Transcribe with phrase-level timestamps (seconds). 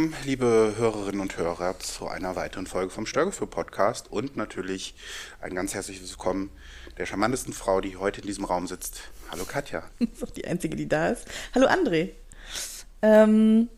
[0.00, 4.94] willkommen, liebe Hörerinnen und Hörer, zu einer weiteren Folge vom Störgefühl Podcast und natürlich
[5.42, 6.50] ein ganz herzliches Willkommen
[6.96, 9.02] der charmantesten Frau, die heute in diesem Raum sitzt.
[9.30, 9.82] Hallo Katja.
[9.98, 11.26] Das ist auch die einzige, die da ist.
[11.54, 12.12] Hallo André.
[13.02, 13.68] Ähm,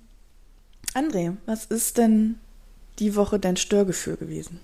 [0.95, 2.39] André, was ist denn
[3.01, 4.61] die Woche dein Störgefühl gewesen?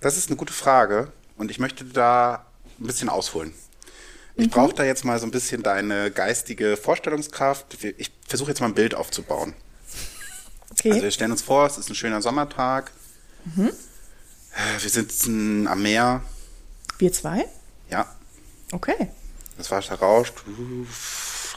[0.00, 2.44] Das ist eine gute Frage und ich möchte da
[2.78, 3.54] ein bisschen ausholen.
[4.34, 7.82] Ich brauche da jetzt mal so ein bisschen deine geistige Vorstellungskraft.
[7.96, 9.54] Ich versuche jetzt mal ein Bild aufzubauen.
[10.78, 10.90] Okay.
[10.92, 12.92] Also wir stellen uns vor, es ist ein schöner Sommertag.
[13.56, 13.70] Äh,
[14.82, 16.22] Wir sitzen am Meer.
[16.98, 17.46] Wir zwei?
[17.90, 18.06] Ja,
[18.72, 19.10] Okay.
[19.56, 20.34] das Wasser rauscht.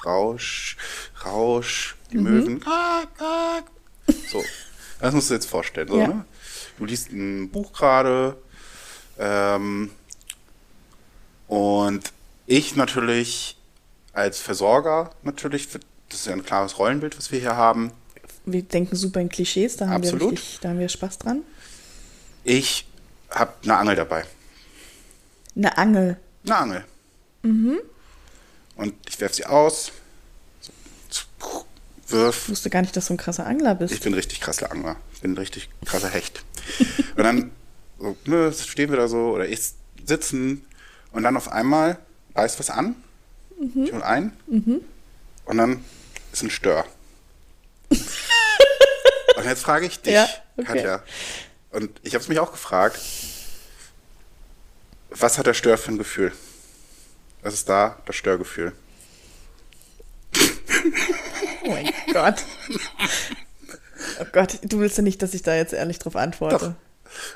[0.05, 0.77] Rausch,
[1.25, 2.59] Rausch, die Möwen.
[2.61, 3.63] Quack, quack.
[4.31, 4.43] So,
[5.01, 5.87] das musst du dir jetzt vorstellen.
[5.89, 6.07] So, Ja.
[6.07, 6.25] ne?
[6.77, 8.37] Du liest ein Buch gerade.
[9.17, 9.91] Ähm,
[11.47, 12.13] und
[12.45, 13.57] ich natürlich
[14.13, 15.81] als Versorger natürlich, das
[16.21, 17.91] ist ja ein klares Rollenbild, was wir hier haben.
[18.51, 20.33] Wir denken super in Klischees, da haben, wir, Absolut.
[20.33, 21.41] richtig, da haben wir Spaß dran.
[22.43, 22.85] Ich
[23.29, 24.25] habe eine Angel dabei.
[25.55, 26.17] Eine Angel.
[26.45, 26.85] Eine Angel.
[28.75, 29.91] Und ich werf sie aus.
[32.07, 32.43] Wirf.
[32.45, 34.03] Ich wusste gar nicht, dass du ein krasser Angler Ich bist.
[34.03, 34.95] bin richtig krasser Angler.
[35.13, 36.43] Ich bin ein richtig krasser Hecht.
[37.15, 37.51] und dann
[37.99, 39.59] so, ne, stehen wir da so oder ich
[40.05, 40.65] sitzen
[41.11, 41.99] und dann auf einmal
[42.35, 42.95] reißt was an.
[43.75, 44.31] Ich hol ein.
[45.45, 45.83] Und dann
[46.31, 46.85] ist ein Stör.
[49.39, 50.65] Und jetzt frage ich dich, Ja, okay.
[50.67, 51.03] Katja.
[51.71, 52.99] Und ich habe es mich auch gefragt.
[55.09, 56.31] Was hat der Stör für ein Gefühl?
[57.41, 58.73] Was ist da das Störgefühl?
[61.63, 62.43] Oh mein Gott.
[64.19, 66.57] Oh Gott, du willst ja nicht, dass ich da jetzt ehrlich drauf antworte.
[66.57, 66.73] Doch.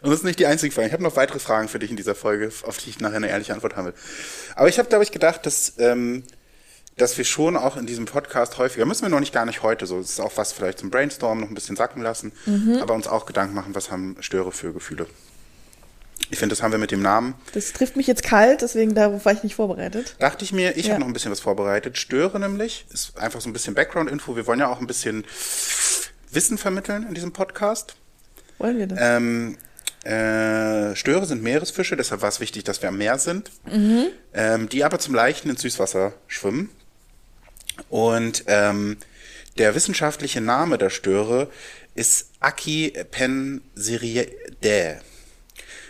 [0.02, 0.88] Und das ist nicht die einzige Frage.
[0.88, 3.30] Ich habe noch weitere Fragen für dich in dieser Folge, auf die ich nachher eine
[3.30, 3.94] ehrliche Antwort haben will.
[4.56, 6.24] Aber ich habe, glaube ich, gedacht, dass, ähm,
[6.98, 9.86] dass wir schon auch in diesem Podcast häufiger, müssen wir noch nicht gar nicht heute
[9.86, 12.32] so, das ist auch was vielleicht zum Brainstorm noch ein bisschen sacken lassen,
[12.82, 15.08] aber uns auch Gedanken machen, was haben Störe für Gefühle.
[16.30, 17.36] Ich finde, das haben wir mit dem Namen.
[17.54, 20.16] Das trifft mich jetzt kalt, deswegen darauf war ich nicht vorbereitet.
[20.20, 20.92] Dachte ich mir, ich Ja.
[20.94, 21.98] habe noch ein bisschen was vorbereitet.
[21.98, 24.36] Störe nämlich, ist einfach so ein bisschen Background-Info.
[24.36, 25.26] Wir wollen ja auch ein bisschen
[26.32, 27.96] Wissen vermitteln in diesem Podcast.
[28.58, 29.00] Wollen wir das?
[29.02, 29.58] Ähm,
[30.04, 33.52] äh, Störe sind Meeresfische, deshalb war es wichtig, dass wir am Meer sind,
[34.34, 36.70] ähm, die aber zum Leichten ins Süßwasser schwimmen.
[37.90, 38.98] Und ähm,
[39.58, 41.50] der wissenschaftliche Name der Störe
[41.96, 45.00] ist Achypenseridae.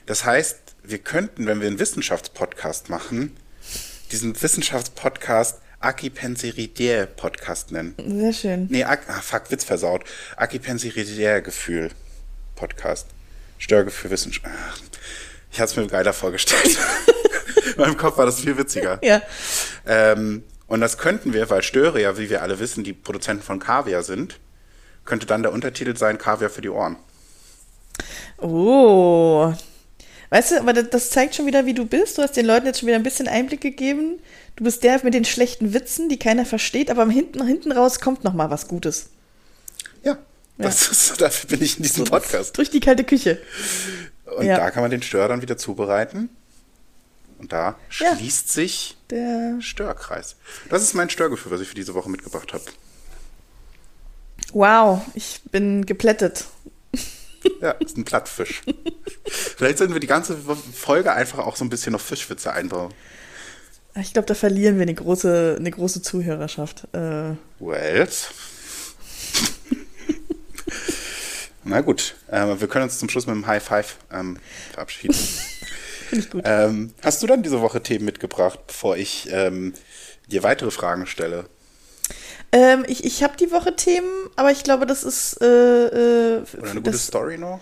[0.05, 3.35] Das heißt, wir könnten, wenn wir einen Wissenschaftspodcast machen,
[4.11, 7.95] diesen Wissenschaftspodcast Achypenseridae Podcast nennen.
[7.97, 8.67] Sehr schön.
[8.69, 10.03] Nee, Ak ah, fuck, Witz versaut.
[10.37, 11.89] Achypenseridae Gefühl
[12.55, 13.07] Podcast.
[13.57, 14.45] Störgefühl Wissenschaft.
[14.47, 14.77] Ach,
[15.51, 16.77] Ich hatte es mir geiler vorgestellt.
[17.75, 18.99] In meinem Kopf war das viel witziger.
[19.01, 19.21] Ja.
[19.85, 23.59] Ähm, und das könnten wir, weil Störe ja, wie wir alle wissen, die Produzenten von
[23.59, 24.39] Kaviar sind,
[25.05, 26.95] könnte dann der Untertitel sein Kaviar für die Ohren.
[28.39, 29.53] Oh.
[30.31, 32.17] Weißt du, aber das, zeigt schon wieder, wie du bist.
[32.17, 34.19] Du hast den Leuten jetzt schon wieder ein bisschen Einblick gegeben.
[34.55, 38.23] Du bist der mit den schlechten Witzen, die keiner versteht, aber hinten, hinten raus kommt
[38.23, 39.11] noch mal was Gutes.
[40.03, 40.17] Ja,
[40.57, 42.57] das ist, dafür bin ich in diesem Podcast.
[42.57, 43.39] Durch die kalte Küche.
[44.37, 44.57] Und Ja.
[44.57, 46.29] da kann man den Stör dann wieder zubereiten.
[47.43, 48.15] Und da Ja.
[48.15, 50.37] schließt sich Der Störkreis.
[50.69, 52.63] Das ist mein Störgefühl, was ich für diese Woche mitgebracht habe.
[54.53, 56.45] Wow, ich bin geplättet.
[57.61, 58.61] Ja, ist ein Plattfisch.
[59.27, 60.37] Vielleicht sollten wir die ganze
[60.73, 62.93] Folge einfach auch so ein bisschen noch Fischwitze einbauen.
[63.99, 66.87] Ich glaube, da verlieren wir eine große, eine große Zuhörerschaft.
[66.93, 68.27] Äh, Wells.
[71.65, 74.37] Na gut, ähm, wir können uns zum Schluss mit einem High Five ähm,
[74.71, 75.15] verabschieden.
[76.09, 76.43] Finde ich gut.
[76.45, 79.73] ähm, hast du dann diese Woche Themen mitgebracht, bevor ich ähm,
[80.27, 81.45] dir weitere Fragen stelle?
[82.51, 86.71] Ähm, ich ich habe die Woche Themen, aber ich glaube, das ist äh, äh, Oder
[86.71, 87.59] eine gute Story noch?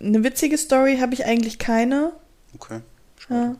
[0.00, 2.12] eine witzige Story habe ich eigentlich keine.
[2.54, 2.80] Okay.
[3.30, 3.56] Ja.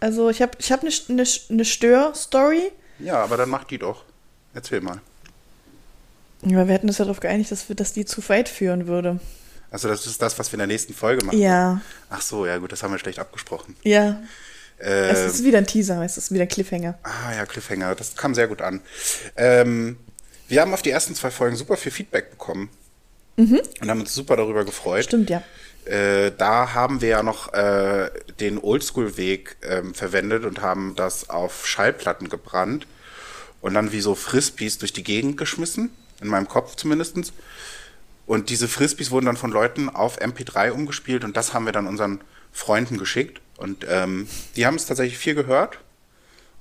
[0.00, 2.72] Also ich habe ich hab eine, eine, eine Stör-Story.
[2.98, 4.04] Ja, aber dann mach die doch.
[4.54, 5.00] Erzähl mal.
[6.42, 9.18] Ja, wir hatten uns ja darauf geeinigt, dass, wir, dass die zu weit führen würde.
[9.74, 11.36] Also das ist das, was wir in der nächsten Folge machen.
[11.36, 13.74] Ja, Ach so, ja gut, das haben wir schlecht abgesprochen.
[13.82, 14.22] ja.
[14.78, 16.96] Äh, Es ist wieder ein Teaser, es ist wieder ein Cliffhanger.
[17.02, 18.80] Ah ja, Cliffhanger, das kam sehr gut an.
[19.36, 19.96] Ähm,
[20.46, 22.68] wir haben auf die ersten zwei Folgen super viel Feedback bekommen
[23.80, 25.06] und haben uns super darüber gefreut.
[25.06, 25.26] Mhm.
[25.26, 25.42] Stimmt, ja.
[25.86, 31.66] Äh, da haben wir ja noch äh, den Oldschool-Weg ähm, verwendet und haben das auf
[31.66, 32.86] Schallplatten gebrannt
[33.60, 35.90] und dann wie so Frisbees durch die Gegend geschmissen,
[36.20, 37.32] in meinem Kopf zumindestens.
[38.26, 41.86] Und diese Frisbees wurden dann von Leuten auf MP3 umgespielt und das haben wir dann
[41.86, 42.20] unseren
[42.52, 43.40] Freunden geschickt.
[43.58, 45.78] Und ähm, die haben es tatsächlich viel gehört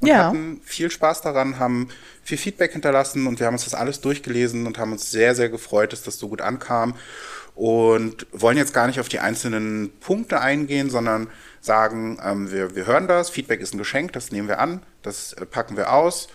[0.02, 0.26] und Ja.
[0.28, 1.90] hatten viel Spaß daran, haben
[2.24, 5.50] viel Feedback hinterlassen und wir haben uns das alles durchgelesen und haben uns sehr, sehr
[5.50, 6.96] gefreut, dass das so gut ankam
[7.56, 11.28] und wollen jetzt gar nicht auf die einzelnen Punkte eingehen, sondern
[11.62, 15.34] sagen, ähm, wir, wir hören das, Feedback ist ein Geschenk, das nehmen wir an, das
[15.34, 16.28] äh, packen wir aus,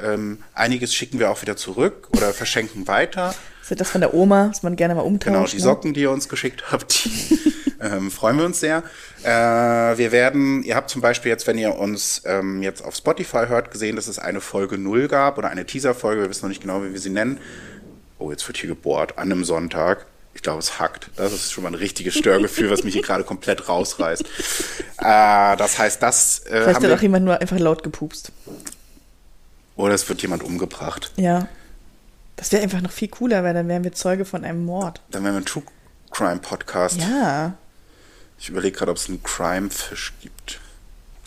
[0.00, 3.34] ähm, einiges schicken wir auch wieder zurück oder verschenken weiter.
[3.70, 5.32] Das ist das von der Oma, was man gerne mal umtauscht.
[5.32, 5.62] Genau, die ne?
[5.62, 7.38] Socken, die ihr uns geschickt habt, die,
[7.80, 8.82] ähm, freuen wir uns sehr.
[9.22, 13.44] Äh, wir werden, ihr habt zum Beispiel jetzt, wenn ihr uns ähm, jetzt auf Spotify
[13.46, 16.62] hört, gesehen, dass es eine Folge 0 gab oder eine Teaser-Folge, wir wissen noch nicht
[16.62, 17.38] genau, wie wir sie nennen.
[18.18, 20.06] Oh, jetzt wird hier gebohrt, an einem Sonntag.
[20.34, 21.10] Ich glaube, es hackt.
[21.14, 24.22] Das ist schon mal ein richtiges Störgefühl, was mich hier gerade komplett rausreißt.
[24.22, 28.32] Äh, das heißt, das äh, Vielleicht haben hat auch jemand nur einfach laut gepupst.
[29.76, 31.12] oder es wird jemand umgebracht.
[31.16, 31.46] Ja.
[32.40, 35.02] Das wäre einfach noch viel cooler, weil dann wären wir Zeuge von einem Mord.
[35.10, 35.62] Dann wären wir ein True
[36.10, 36.98] Crime Podcast.
[36.98, 37.52] Ja.
[38.38, 40.58] Ich überlege gerade, ob es einen Crime-Fisch gibt.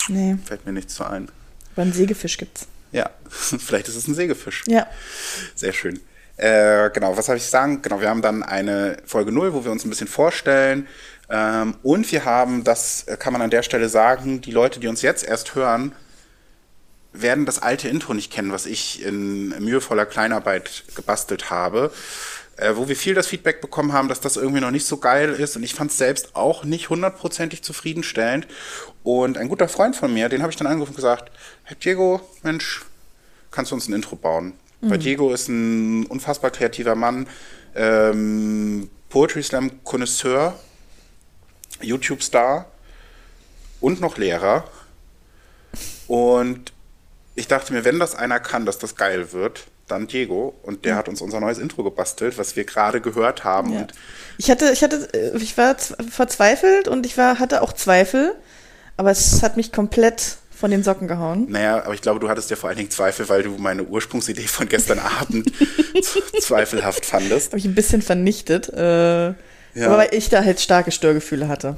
[0.08, 1.30] Nee, Fällt mir nichts so ein.
[1.74, 2.66] aber einen Sägefisch gibt's.
[2.92, 4.64] Ja, vielleicht ist es ein Sägefisch.
[4.66, 4.88] Ja.
[5.54, 6.00] Sehr schön.
[6.38, 7.84] Äh, genau, was habe ich sagen?
[7.84, 10.88] Genau, wir haben dann eine Folge 0, wo wir uns ein bisschen vorstellen.
[11.30, 15.04] Ähm, und wir haben, das kann man an der Stelle sagen, die Leute, die uns
[15.04, 15.92] jetzt erst hören,
[17.14, 21.92] werden das alte Intro nicht kennen, was ich in mühevoller Kleinarbeit gebastelt habe,
[22.58, 25.32] äh, wo wir viel das Feedback bekommen haben, dass das irgendwie noch nicht so geil
[25.32, 25.56] ist.
[25.56, 28.48] Und ich fand es selbst auch nicht hundertprozentig zufriedenstellend.
[29.04, 31.32] Und ein guter Freund von mir, den habe ich dann angerufen und gesagt,
[31.64, 32.84] Herr Diego, Mensch,
[33.52, 34.54] kannst du uns ein Intro bauen?
[34.86, 37.28] Weil Diego ist ein unfassbar kreativer Mann,
[37.74, 40.60] ähm, Poetry Slam Connoisseur,
[41.82, 42.66] YouTube-Star
[43.80, 44.66] und noch Lehrer.
[46.08, 46.73] Und
[47.36, 50.56] ich dachte mir, wenn das einer kann, dass das geil wird, dann Diego.
[50.64, 53.74] Und der hat uns unser neues Intro gebastelt, was wir gerade gehört haben.
[53.74, 53.88] ja.
[54.38, 58.36] Ich hatte, ich hatte, äh, ich war verzweifelt und ich war, hatte auch Zweifel,
[58.98, 61.48] aber es hat mich komplett von den Socken gehauen.
[61.50, 64.48] naja, aber ich glaube, du hattest ja vor allen Dingen Zweifel, weil du meine Ursprungsidee
[64.48, 65.52] von gestern Abend
[66.40, 67.48] zweifelhaft fandest.
[67.48, 69.34] Habe ich ein bisschen vernichtet, äh,
[69.76, 71.78] aber weil ich da halt starke Störgefühle hatte.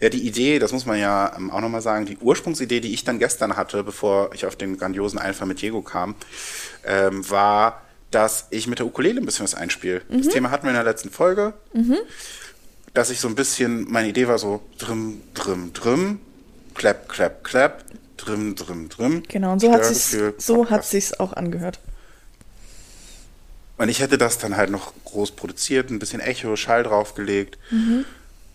[0.00, 3.04] Ja, die Idee, das muss man ja ähm, auch nochmal sagen, die Ursprungsidee, die ich
[3.04, 6.14] dann gestern hatte, bevor ich auf den grandiosen Einfall mit Diego kam,
[6.86, 10.02] ähm, war, dass ich mit der Ukulele ein bisschen was einspiele.
[10.08, 11.54] Das Thema hatten wir in der letzten Folge,
[12.92, 16.20] dass ich so ein bisschen, meine Idee war so drum, drum, drum,
[16.74, 17.84] clap, clap, clap,
[18.16, 19.22] drum, drum, drum.
[19.28, 20.90] Genau, und so hat sich's, so hat Podcast.
[20.90, 21.80] sich's auch angehört.
[23.76, 27.58] Und ich hätte das dann halt noch groß produziert, ein bisschen Echo, Schall draufgelegt.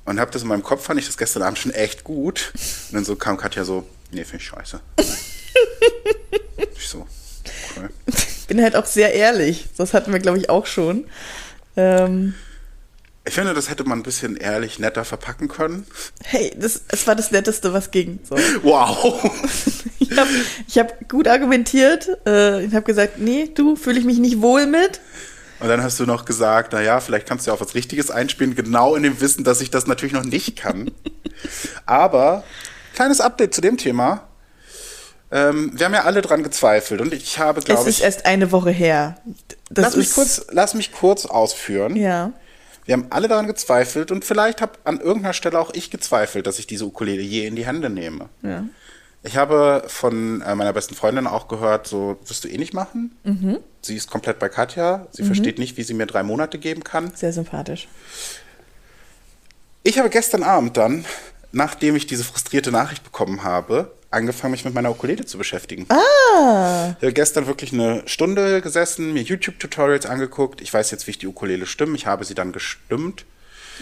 [0.06, 2.52] Und hab das in meinem Kopf, fand ich das gestern Abend schon echt gut.
[2.56, 4.80] Und dann so kam Katja so, nee, finde ich scheiße.
[6.76, 7.06] ich so,
[7.76, 7.90] okay.
[8.48, 9.66] Bin halt auch sehr ehrlich.
[9.78, 11.06] Das hatten wir, glaube ich, auch schon.
[11.76, 12.34] Ähm,
[13.30, 15.86] Ich finde, das hätte man ein bisschen ehrlich netter verpacken können.
[16.24, 18.20] hey, das, es war das Netteste, was ging.
[18.28, 18.36] So.
[18.64, 19.24] Wow!
[20.00, 20.30] Ich habe
[20.76, 22.10] hab gut argumentiert.
[22.26, 25.00] Äh, ich habe gesagt, nee, du, fühle ich mich nicht wohl mit.
[25.60, 28.56] Und dann hast du noch gesagt, naja, vielleicht kannst du ja auch was Richtiges einspielen,
[28.56, 30.90] genau in dem Wissen, dass ich das natürlich noch nicht kann.
[31.86, 32.44] Aber,
[32.96, 34.28] kleines Update zu dem Thema.
[35.32, 38.26] Ähm, wir haben ja alle dran gezweifelt und ich habe, Es glaube ist ich, erst
[38.26, 39.18] eine Woche her.
[39.70, 41.96] Das lass mich, ist, kurz, lass mich kurz ausführen.
[41.96, 42.34] Ja.
[42.90, 46.58] Wir haben alle daran gezweifelt und vielleicht habe an irgendeiner Stelle auch ich gezweifelt, dass
[46.58, 48.30] ich diese Ukulele je in die Hände nehme.
[48.42, 48.66] ja.
[49.22, 53.12] Ich habe von äh, meiner besten Freundin auch gehört, so wirst du eh nicht machen.
[53.82, 55.08] Sie ist komplett bei Katja.
[55.12, 57.14] Sie versteht nicht, wie sie mir drei Monate geben kann.
[57.14, 57.90] Sehr sympathisch.
[59.84, 61.04] Ich habe gestern Abend dann,
[61.52, 65.86] nachdem ich diese frustrierte Nachricht bekommen habe, angefangen, mich mit meiner Ukulele zu beschäftigen.
[65.90, 70.62] Ah, Ich habe gestern wirklich eine Stunde gesessen, mir YouTube-Tutorials angeguckt.
[70.62, 71.96] Ich weiß jetzt, wie ich die Ukulele stimme.
[71.96, 73.26] Ich habe sie dann gestimmt.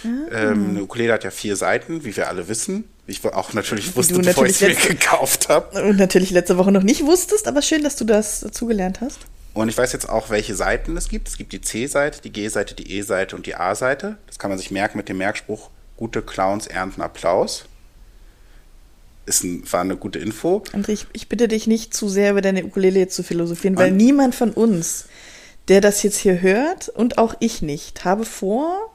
[0.04, 2.84] Ähm, eine Ukulele hat ja vier Seiten, wie wir alle wissen.
[3.08, 5.82] Wie ich auch natürlich wusste, du bevor ich natürlich es mir letzte- gekauft habe.
[5.84, 9.20] und natürlich letzte Woche noch nicht wusstest, aber schön, dass du das dazugelernt hast.
[9.54, 11.28] Und ich weiß jetzt auch, welche Seiten es gibt.
[11.30, 14.18] Es gibt die C-Seite, die G-Seite, die E-Seite und die A-Seite.
[14.28, 17.66] Das kann man sich merken mit dem Merkspruch, gute Clowns ernten Applaus.
[19.28, 20.64] Ist ein, war eine gute Info.
[20.74, 23.92] André, ich, ich bitte dich nicht zu sehr über deine Ukulele jetzt zu philosophieren, weil
[23.92, 25.06] Und- niemand von uns,
[25.68, 28.90] der das jetzt hier hört und auch ich nicht, habe vor,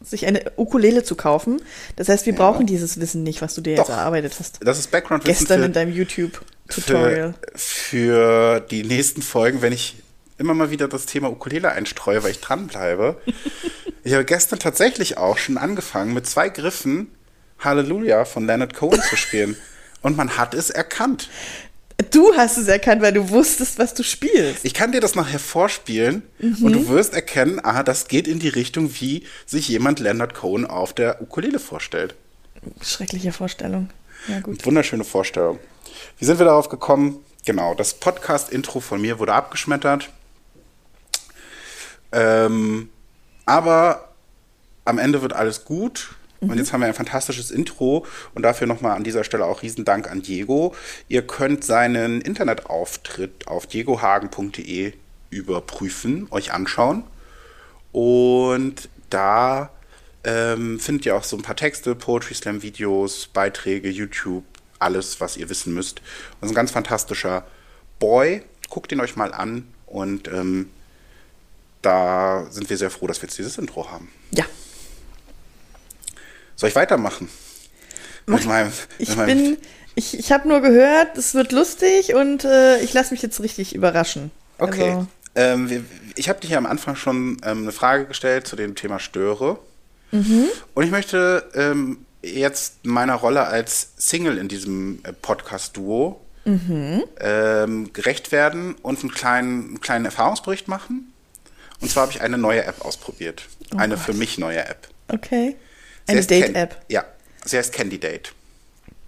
[0.00, 1.60] sich eine Ukulele zu kaufen.
[1.96, 2.38] Das heißt, wir Ja.
[2.38, 3.90] brauchen dieses Wissen nicht, was du dir jetzt Doch.
[3.90, 4.58] erarbeitet hast.
[4.62, 7.34] Das ist Background-Wissen Gestern für, in deinem YouTube-Tutorial.
[7.54, 9.96] für, für die nächsten Folgen, wenn ich
[10.38, 13.20] immer mal wieder das Thema Ukulele einstreue, weil ich dranbleibe.
[14.04, 17.08] ich habe gestern tatsächlich auch schon angefangen, mit zwei Griffen
[17.60, 19.56] Halleluja von Leonard Cohen zu spielen.
[20.02, 21.28] Und man hat es erkannt.
[22.12, 24.64] Du hast es erkannt, weil du wusstest, was du spielst.
[24.64, 26.72] Ich kann dir das nachher vorspielen und Mhm.
[26.72, 30.92] du wirst erkennen, aha, das geht in die Richtung, wie sich jemand Leonard Cohen auf
[30.92, 32.14] der Ukulele vorstellt.
[32.80, 33.90] Schreckliche Vorstellung.
[34.28, 34.64] Ja, gut.
[34.64, 35.58] Wunderschöne Vorstellung.
[36.18, 37.24] Wie sind wir darauf gekommen?
[37.44, 40.10] genau, das Podcast-Intro von mir wurde abgeschmettert.
[42.12, 42.90] Ähm,
[43.46, 44.08] aber
[44.84, 46.10] am Ende wird alles gut.
[46.40, 50.08] Und jetzt haben wir ein fantastisches Intro und dafür nochmal an dieser Stelle auch Riesendank
[50.08, 50.74] an Diego.
[51.08, 54.92] Ihr könnt seinen Internetauftritt auf diegohagen.de
[55.30, 57.04] überprüfen, euch anschauen.
[57.90, 59.70] Und da
[60.24, 64.44] ähm, findet ihr auch so ein paar Texte, Poetry Slam Videos, Beiträge, YouTube,
[64.78, 66.00] alles, was ihr wissen müsst.
[66.40, 67.44] Und ist ein ganz fantastischer
[67.98, 68.42] Boy.
[68.68, 70.70] Guckt ihn euch mal an und ähm,
[71.82, 74.10] da sind wir sehr froh, dass wir jetzt dieses Intro haben.
[74.30, 74.44] Ja.
[76.58, 77.28] Soll ich weitermachen?
[78.26, 79.56] Mach, meinem, ich bin,
[79.94, 83.76] ich, ich habe nur gehört, es wird lustig und äh, ich lasse mich jetzt richtig
[83.76, 84.32] überraschen.
[84.58, 84.90] Okay.
[84.90, 85.84] Also, ähm, wir,
[86.16, 89.60] ich habe dich ja am Anfang schon ähm, eine Frage gestellt zu dem Thema Störe.
[90.10, 90.46] Mhm.
[90.74, 97.04] Und ich möchte ähm, jetzt meiner Rolle als Single in diesem äh, Podcast-Duo mhm.
[97.20, 101.12] ähm, gerecht werden und einen kleinen, einen kleinen Erfahrungsbericht machen.
[101.80, 103.44] Und zwar habe ich eine neue App ausprobiert.
[103.72, 104.04] Oh eine Gott.
[104.04, 104.88] für mich neue App.
[105.06, 105.54] Okay.
[106.08, 106.76] Eine Date-App.
[106.88, 107.04] Ja,
[107.44, 108.30] sie heißt Candidate.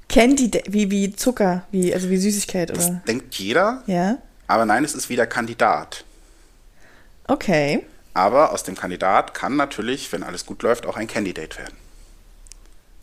[0.09, 2.79] Candidate, wie, wie Zucker, wie, also wie Süßigkeit, oder?
[2.79, 3.83] Das denkt jeder.
[3.87, 4.19] Ja.
[4.47, 6.05] Aber nein, es ist wieder Kandidat.
[7.29, 7.85] Okay.
[8.13, 11.77] Aber aus dem Kandidat kann natürlich, wenn alles gut läuft, auch ein Candidate werden.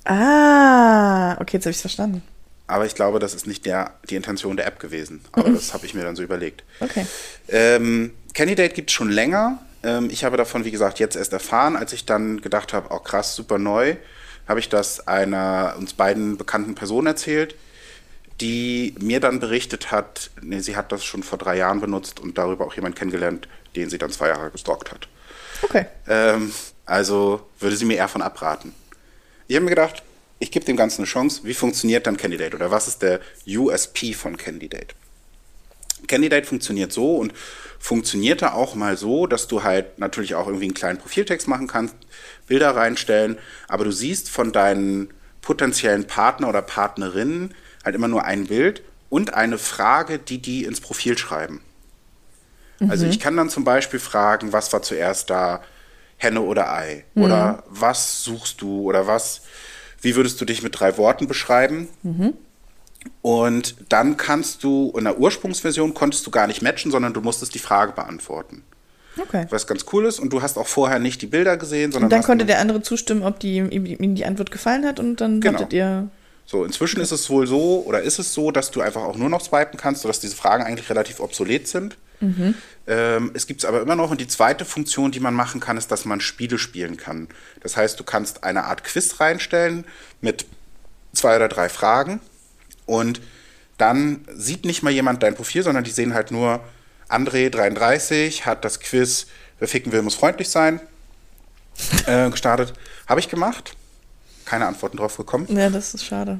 [0.03, 2.23] Ah, okay, jetzt habe ich es verstanden.
[2.67, 5.23] Aber ich glaube, das ist nicht der, die Intention der App gewesen.
[5.31, 5.55] Aber mhm.
[5.55, 6.63] das habe ich mir dann so überlegt.
[6.81, 7.05] Okay.
[7.47, 9.59] Ähm, Candidate gibt es schon länger.
[9.83, 12.99] Ähm, ich habe davon, wie gesagt, jetzt erst erfahren, als ich dann gedacht habe, oh
[12.99, 13.95] krass, super neu,
[14.47, 17.55] habe ich das einer uns beiden bekannten Person erzählt,
[18.41, 22.37] die mir dann berichtet hat, nee, sie hat das schon vor drei Jahren benutzt und
[22.37, 25.07] darüber auch jemanden kennengelernt, den sie dann zwei Jahre gestalkt hat.
[25.63, 25.85] Okay.
[26.07, 26.53] Ähm,
[26.85, 28.73] also würde sie mir eher von abraten.
[29.47, 30.03] Ich habe mir gedacht,
[30.39, 31.41] ich gebe dem Ganzen eine Chance.
[31.43, 34.93] Wie funktioniert dann Candidate oder was ist der USP von Candidate?
[36.07, 37.33] Candidate funktioniert so und
[37.79, 41.95] funktionierte auch mal so, dass du halt natürlich auch irgendwie einen kleinen Profiltext machen kannst,
[42.47, 43.37] Bilder reinstellen,
[43.67, 49.33] aber du siehst von deinen potenziellen Partner oder Partnerinnen halt immer nur ein Bild und
[49.33, 51.61] eine Frage, die die ins Profil schreiben.
[52.79, 52.91] Also mhm.
[52.91, 55.61] Also ich kann dann zum Beispiel fragen, was war zuerst da,
[56.17, 57.05] Henne oder Ei?
[57.13, 57.23] Mhm.
[57.23, 58.81] Oder was suchst du?
[58.81, 59.41] Oder was,
[60.01, 61.87] wie würdest du dich mit drei Worten beschreiben?
[62.03, 62.33] Mhm.
[63.21, 67.53] Und dann kannst du, in der Ursprungsversion konntest du gar nicht matchen, sondern du musstest
[67.55, 68.63] die Frage beantworten.
[69.19, 69.47] Okay.
[69.49, 70.19] Was ganz cool ist.
[70.19, 72.07] Und du hast auch vorher nicht die Bilder gesehen, sondern.
[72.07, 75.41] Und dann konnte der andere zustimmen, ob die, ihm die Antwort gefallen hat und dann
[75.41, 75.59] genau.
[75.59, 76.09] hattet ihr.
[76.45, 79.29] So, inzwischen ist es wohl so, oder ist es so, dass du einfach auch nur
[79.29, 81.97] noch swipen kannst, sodass diese Fragen eigentlich relativ obsolet sind.
[82.21, 82.55] Mhm.
[82.87, 84.11] Ähm, es gibt es aber immer noch.
[84.11, 87.27] Und die zweite Funktion, die man machen kann, ist, dass man Spiele spielen kann.
[87.61, 89.83] Das heißt, du kannst eine Art Quiz reinstellen
[90.21, 90.45] mit
[91.11, 92.21] zwei oder drei Fragen
[92.87, 93.21] und
[93.77, 96.61] dann sieht nicht mal jemand dein Profil, sondern die sehen halt nur,
[97.07, 99.27] André 33 hat das Quiz
[99.59, 100.79] Wer ficken will, muss freundlich sein
[102.05, 102.73] äh, gestartet.
[103.07, 103.75] Habe ich gemacht.
[104.45, 105.47] Keine Antworten drauf bekommen.
[105.49, 106.39] Ja, das ist schade.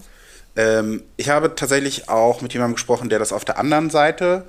[0.55, 4.45] Ähm, ich habe tatsächlich auch mit jemandem gesprochen, der das auf der anderen Seite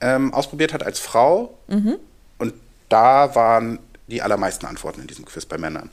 [0.00, 1.58] ähm, ausprobiert hat als Frau.
[1.66, 1.96] Mhm.
[2.38, 2.54] Und
[2.88, 5.90] da waren die allermeisten Antworten in diesem Quiz bei Männern.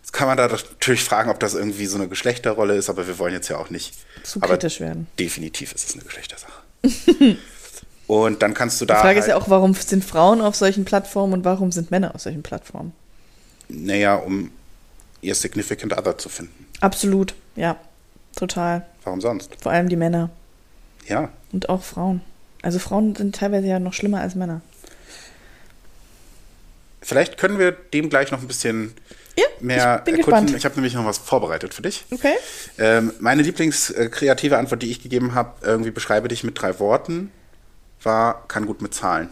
[0.00, 3.18] Jetzt kann man da natürlich fragen, ob das irgendwie so eine Geschlechterrolle ist, aber wir
[3.18, 5.06] wollen jetzt ja auch nicht zu kritisch werden.
[5.18, 6.62] Definitiv ist es eine Geschlechtersache.
[8.06, 8.94] und dann kannst du da.
[8.94, 11.70] Die Frage halt, ist ja halt auch, warum sind Frauen auf solchen Plattformen und warum
[11.70, 12.92] sind Männer auf solchen Plattformen?
[13.68, 14.50] Naja, um
[15.20, 16.66] ihr Significant Other zu finden.
[16.80, 17.76] Absolut, ja.
[18.36, 18.86] Total.
[19.04, 19.50] Warum sonst?
[19.60, 20.30] Vor allem die Männer.
[21.06, 21.30] Ja.
[21.52, 22.20] Und auch Frauen.
[22.62, 24.60] Also Frauen sind teilweise ja noch schlimmer als Männer.
[27.00, 28.94] Vielleicht können wir dem gleich noch ein bisschen
[29.40, 30.46] ja, mehr ich bin erkunden.
[30.46, 30.56] Gespannt.
[30.56, 32.04] Ich habe nämlich noch was vorbereitet für dich.
[32.10, 32.34] Okay.
[32.78, 37.32] Ähm, meine Lieblingskreative Antwort, die ich gegeben habe, irgendwie beschreibe dich mit drei Worten,
[38.02, 39.28] war kann gut mit Zahlen.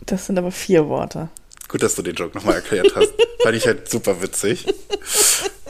[0.00, 1.28] Das sind aber vier Worte.
[1.68, 3.12] Gut, dass du den Joke nochmal erklärt hast.
[3.42, 4.66] Fand ich halt super witzig.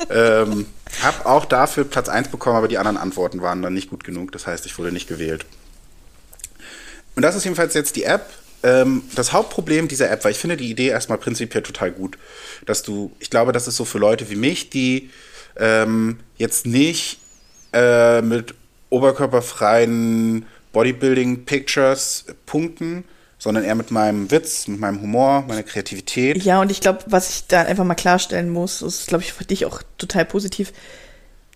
[0.09, 0.67] ähm,
[1.03, 4.33] hab auch dafür Platz 1 bekommen, aber die anderen Antworten waren dann nicht gut genug.
[4.33, 5.45] Das heißt, ich wurde nicht gewählt.
[7.17, 8.27] Und das ist jedenfalls jetzt die App.
[8.63, 12.19] Ähm, das Hauptproblem dieser App, weil ich finde die Idee erstmal prinzipiell total gut,
[12.67, 15.11] dass du, ich glaube, das ist so für Leute wie mich, die
[15.57, 17.19] ähm, jetzt nicht
[17.73, 18.55] äh, mit
[18.91, 23.05] oberkörperfreien Bodybuilding-Pictures punkten,
[23.39, 26.43] sondern eher mit meinem Witz, mit meinem Humor, meiner Kreativität.
[26.43, 29.45] Ja, und ich glaube, was ich da einfach mal klarstellen muss, ist, glaube ich, für
[29.45, 30.73] dich auch total positiv.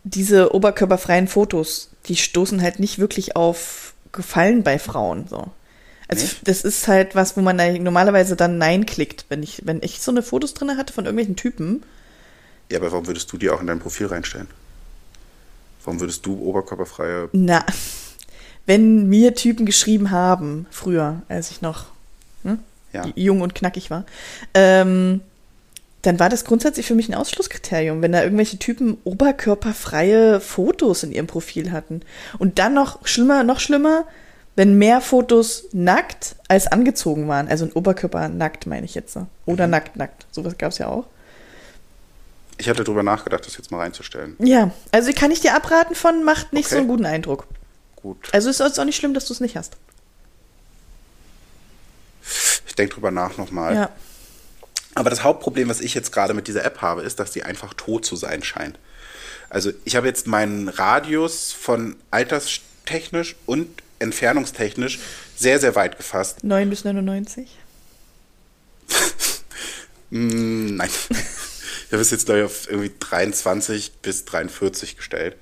[0.02, 5.26] Diese oberkörperfreien Fotos, die stoßen halt nicht wirklich auf Gefallen bei Frauen.
[5.28, 5.50] So.
[6.08, 6.46] Also Nicht?
[6.46, 10.00] das ist halt was, wo man da normalerweise dann Nein klickt, wenn ich, wenn ich
[10.00, 11.82] so eine Fotos drin hatte von irgendwelchen Typen.
[12.70, 14.48] Ja, aber warum würdest du die auch in dein Profil reinstellen?
[15.84, 17.28] Warum würdest du oberkörperfreie.
[17.32, 17.64] Na,
[18.66, 21.86] wenn mir Typen geschrieben haben, früher, als ich noch
[22.42, 22.58] hm,
[22.92, 23.06] Ja.
[23.14, 24.04] jung und knackig war,
[24.54, 25.20] ähm,
[26.02, 31.12] dann war das grundsätzlich für mich ein Ausschlusskriterium, wenn da irgendwelche Typen oberkörperfreie Fotos in
[31.12, 32.02] ihrem Profil hatten.
[32.38, 34.04] Und dann noch schlimmer, noch schlimmer,
[34.56, 37.48] wenn mehr Fotos nackt als angezogen waren.
[37.48, 39.16] Also ein Oberkörper nackt, meine ich jetzt.
[39.46, 40.26] Oder nackt, nackt.
[40.30, 41.06] Sowas gab es ja auch.
[42.56, 44.36] Ich hatte drüber nachgedacht, das jetzt mal reinzustellen.
[44.38, 46.74] Ja, also kann ich dir abraten von, macht nicht Okay.
[46.76, 47.46] so einen guten Eindruck.
[47.96, 48.28] Gut.
[48.32, 49.76] Also ist es auch nicht schlimm, dass du es nicht hast.
[52.66, 53.74] Ich denke drüber nach nochmal.
[53.74, 53.90] Ja.
[54.94, 57.74] Aber das Hauptproblem, was ich jetzt gerade mit dieser App habe, ist, dass die einfach
[57.74, 58.78] tot zu sein scheint.
[59.50, 64.98] Also ich habe jetzt meinen Radius von alterstechnisch und entfernungstechnisch
[65.36, 66.44] sehr, sehr weit gefasst.
[66.44, 67.48] 9 bis 99.
[70.10, 70.90] Mm, nein.
[71.86, 75.36] Ich habe es jetzt, glaube ich, auf irgendwie 23 bis 43 gestellt.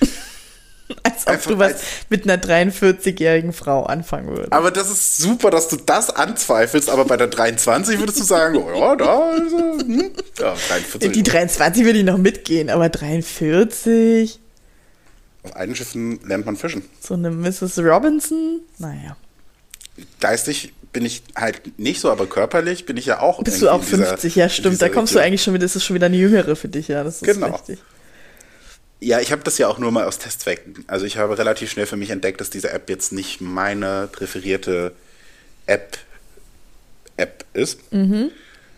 [1.02, 4.52] Als ob Einfach du was mit einer 43-jährigen Frau anfangen würdest.
[4.52, 8.56] Aber das ist super, dass du das anzweifelst, aber bei der 23 würdest du sagen,
[8.56, 11.12] oh ja, da, also, hm, ja, 43.
[11.12, 14.40] Die 23 würde ich noch mitgehen, aber 43?
[15.44, 16.82] Auf allen Schiffen lernt man fischen.
[17.00, 17.78] So eine Mrs.
[17.78, 18.60] Robinson?
[18.78, 19.16] Naja.
[20.20, 23.42] Geistig bin ich halt nicht so, aber körperlich bin ich ja auch.
[23.42, 24.34] Bist du auch in dieser- 50?
[24.36, 24.80] Ja, stimmt.
[24.80, 25.26] Da kommst du Region.
[25.28, 27.04] eigentlich schon wieder, das ist schon wieder eine jüngere für dich, ja.
[27.04, 27.48] Das ist Genau.
[27.52, 27.78] richtig.
[29.00, 30.84] Ja, ich habe das ja auch nur mal aus Testzwecken.
[30.86, 34.92] Also ich habe relativ schnell für mich entdeckt, dass diese App jetzt nicht meine präferierte
[35.66, 35.98] App,
[37.18, 37.80] App ist.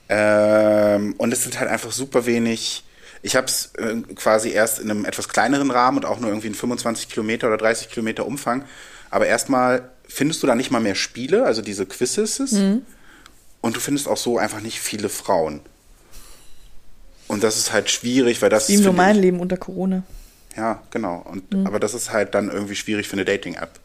[0.09, 2.83] Ähm, und es sind halt einfach super wenig.
[3.27, 6.47] Ich habe es äh, quasi erst in einem etwas kleineren Rahmen und auch nur irgendwie
[6.47, 8.65] in 25 Kilometer oder 30 Kilometer Umfang.
[9.11, 12.39] Aber erstmal findest du da nicht mal mehr Spiele, also diese Quizzes.
[12.53, 15.59] Und du findest auch so einfach nicht viele Frauen.
[17.27, 20.05] Und das ist halt schwierig, weil das Wie im normalen ich- Leben unter Corona.
[20.57, 21.17] ja, genau.
[21.29, 21.67] Und, Mhm.
[21.67, 23.81] Aber das ist halt dann irgendwie schwierig für eine Dating-App.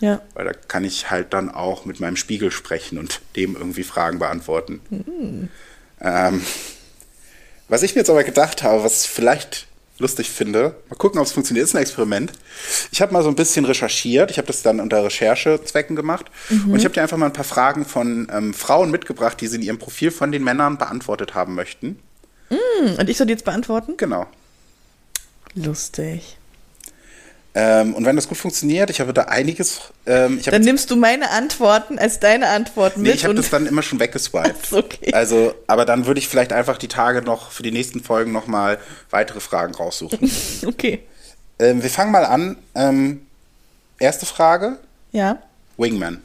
[0.00, 0.20] Ja.
[0.34, 4.18] Weil da kann ich halt dann auch mit meinem Spiegel sprechen und dem irgendwie Fragen
[4.18, 4.80] beantworten.
[4.90, 5.48] Mhm.
[6.02, 6.42] Ähm,
[7.70, 9.66] was ich mir jetzt aber gedacht habe, was ich vielleicht
[9.98, 12.32] lustig finde, mal gucken, ob es funktioniert, ist ein Experiment.
[12.90, 14.30] Ich habe mal so ein bisschen recherchiert.
[14.30, 16.26] Ich habe das dann unter Recherchezwecken gemacht.
[16.48, 16.72] Mhm.
[16.72, 19.56] Und ich habe dir einfach mal ein paar Fragen von ähm, Frauen mitgebracht, die sie
[19.56, 21.98] in ihrem Profil von den Männern beantwortet haben möchten.
[22.48, 23.96] Hm, Und ich soll die jetzt beantworten?
[23.96, 24.26] Genau.
[25.54, 26.38] Lustig.
[27.52, 29.80] Ähm, und wenn das gut funktioniert, ich habe da einiges.
[30.06, 33.50] Ähm, habe Dann nimmst du meine Antworten als deine Antworten Nee, mit ich habe das
[33.50, 34.72] dann immer schon weggeswiped.
[34.72, 35.12] Okay.
[35.12, 38.78] Also, aber dann würde ich vielleicht einfach die Tage noch für die nächsten Folgen nochmal
[39.10, 40.30] weitere Fragen raussuchen.
[40.66, 41.00] okay.
[41.58, 42.56] ähm, wir fangen mal an.
[42.76, 43.26] Ähm,
[43.98, 44.78] erste Frage:
[45.10, 45.42] Ja.
[45.76, 46.22] Wingman.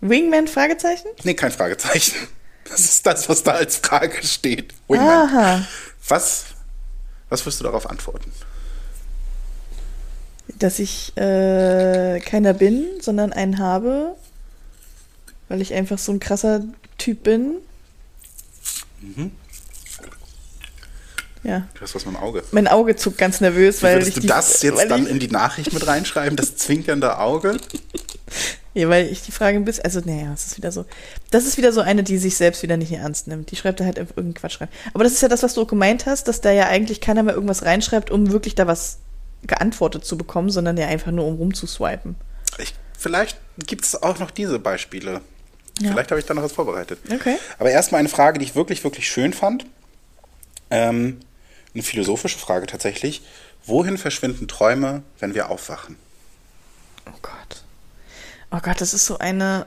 [0.00, 1.08] Wingman Fragezeichen?
[1.24, 2.14] Nee, kein Fragezeichen.
[2.64, 4.72] Das ist das, was da als Frage steht.
[4.88, 5.08] Wingman.
[5.08, 5.66] Aha.
[6.08, 6.44] Was,
[7.30, 8.30] was wirst du darauf antworten?
[10.58, 14.16] Dass ich äh, keiner bin, sondern einen habe,
[15.48, 16.62] weil ich einfach so ein krasser
[16.98, 17.54] Typ bin.
[19.00, 19.30] Mhm.
[21.42, 21.66] Ja.
[21.74, 22.42] Du hast was mit dem Auge.
[22.50, 25.18] Mein Auge zuckt ganz nervös, weil Würdest ich du die, das jetzt weil dann in
[25.18, 27.56] die Nachricht mit reinschreiben, das zwinkernde Auge?
[28.72, 30.84] ja, weil ich die Frage ein bisschen, also naja, es ist wieder so,
[31.30, 33.50] das ist wieder so eine, die sich selbst wieder nicht ernst nimmt.
[33.50, 34.68] Die schreibt da halt irgendeinen Quatsch rein.
[34.94, 37.22] Aber das ist ja das, was du auch gemeint hast, dass da ja eigentlich keiner
[37.24, 38.98] mehr irgendwas reinschreibt, um wirklich da was
[39.42, 42.14] geantwortet zu bekommen, sondern ja einfach nur um rumzuswipen.
[42.58, 45.20] Ich, vielleicht gibt es auch noch diese Beispiele.
[45.80, 45.90] Ja.
[45.90, 47.00] Vielleicht habe ich da noch was vorbereitet.
[47.12, 47.38] Okay.
[47.58, 49.66] Aber erstmal eine Frage, die ich wirklich, wirklich schön fand.
[50.70, 51.20] Ähm,
[51.74, 53.22] eine philosophische Frage tatsächlich.
[53.64, 55.96] Wohin verschwinden Träume, wenn wir aufwachen?
[57.06, 57.59] Oh Gott.
[58.50, 59.66] Oh Gott, das ist so eine,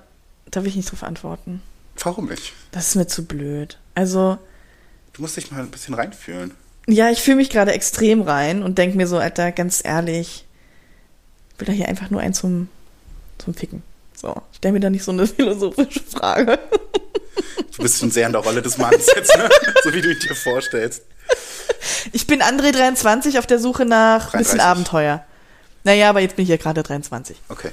[0.52, 1.62] da will ich nicht drauf antworten.
[2.04, 2.54] Warum nicht?
[2.72, 3.78] Das ist mir zu blöd.
[3.96, 4.38] Also,
[5.13, 6.52] Du musst dich mal ein bisschen reinfühlen.
[6.88, 10.46] ja, ich fühle mich gerade extrem rein und denke mir so, Alter, ganz ehrlich,
[11.54, 12.67] ich will da hier einfach nur einen zum,
[13.38, 13.84] zum Ficken.
[14.15, 16.58] So, stell mir da nicht so eine philosophische Frage.
[17.76, 19.50] Du bist schon sehr in der Rolle des Manns jetzt, ne?
[19.84, 21.04] so wie du ihn dir vorstellst.
[22.12, 24.62] Ich bin André 23 auf der Suche nach ein bisschen 33.
[24.62, 25.24] Abenteuer.
[25.84, 27.38] Naja, aber jetzt bin ich ja gerade 23.
[27.50, 27.72] Okay.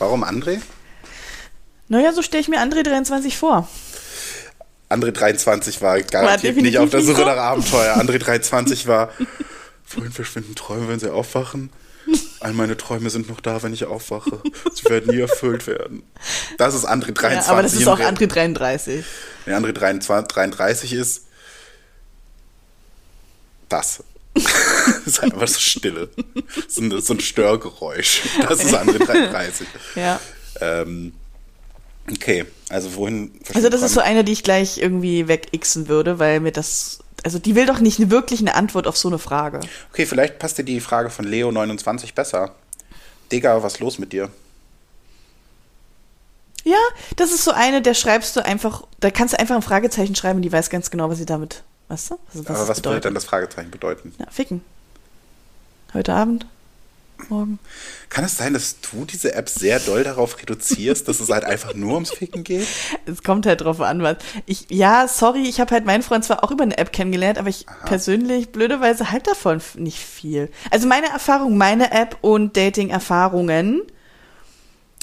[0.00, 0.60] Warum André?
[1.88, 3.68] Naja, so stelle ich mir André 23 vor.
[4.88, 7.96] André 23 war garantiert nicht definitiv auf der nicht Suche nach Abenteuer.
[7.96, 9.12] André 23 war,
[9.94, 11.70] wohin verschwinden Träume, wenn sie aufwachen?
[12.40, 14.40] All meine Träume sind noch da, wenn ich aufwache.
[14.72, 16.02] Sie werden nie erfüllt werden.
[16.56, 17.46] Das ist André 23.
[17.46, 19.04] Ja, aber das ist auch André 33.
[19.44, 21.26] Wenn André 23, 33 ist,
[23.68, 24.02] das.
[24.34, 26.08] Das ist einfach so Stille.
[26.68, 28.22] So ein, so ein Störgeräusch.
[28.48, 29.66] Das ist André 33.
[29.96, 30.20] Ja.
[30.60, 31.12] Ähm,
[32.10, 36.40] okay, also wohin Also das ist so eine, die ich gleich irgendwie wegixen würde, weil
[36.40, 39.60] mir das, also die will doch nicht wirklich eine Antwort auf so eine Frage.
[39.90, 42.54] Okay, vielleicht passt dir die Frage von Leo29 besser.
[43.32, 44.30] Digga, was los mit dir?
[46.64, 46.78] Ja,
[47.16, 50.36] das ist so eine, der schreibst du einfach, da kannst du einfach ein Fragezeichen schreiben
[50.36, 52.18] und die weiß ganz genau, was sie damit, weißt du?
[52.32, 54.14] Was, Aber was würde dann das Fragezeichen bedeuten?
[54.18, 54.62] Ja, ficken.
[55.92, 56.46] Heute Abend,
[57.28, 57.58] morgen.
[58.08, 61.74] Kann es sein, dass du diese App sehr doll darauf reduzierst, dass es halt einfach
[61.74, 62.66] nur ums Ficken geht?
[63.06, 64.18] Es kommt halt drauf an, was.
[64.46, 67.48] Ich, ja, sorry, ich habe halt meinen Freund zwar auch über eine App kennengelernt, aber
[67.48, 67.86] ich Aha.
[67.86, 70.48] persönlich blöderweise halt davon nicht viel.
[70.70, 73.82] Also meine Erfahrung, meine App und Dating-Erfahrungen,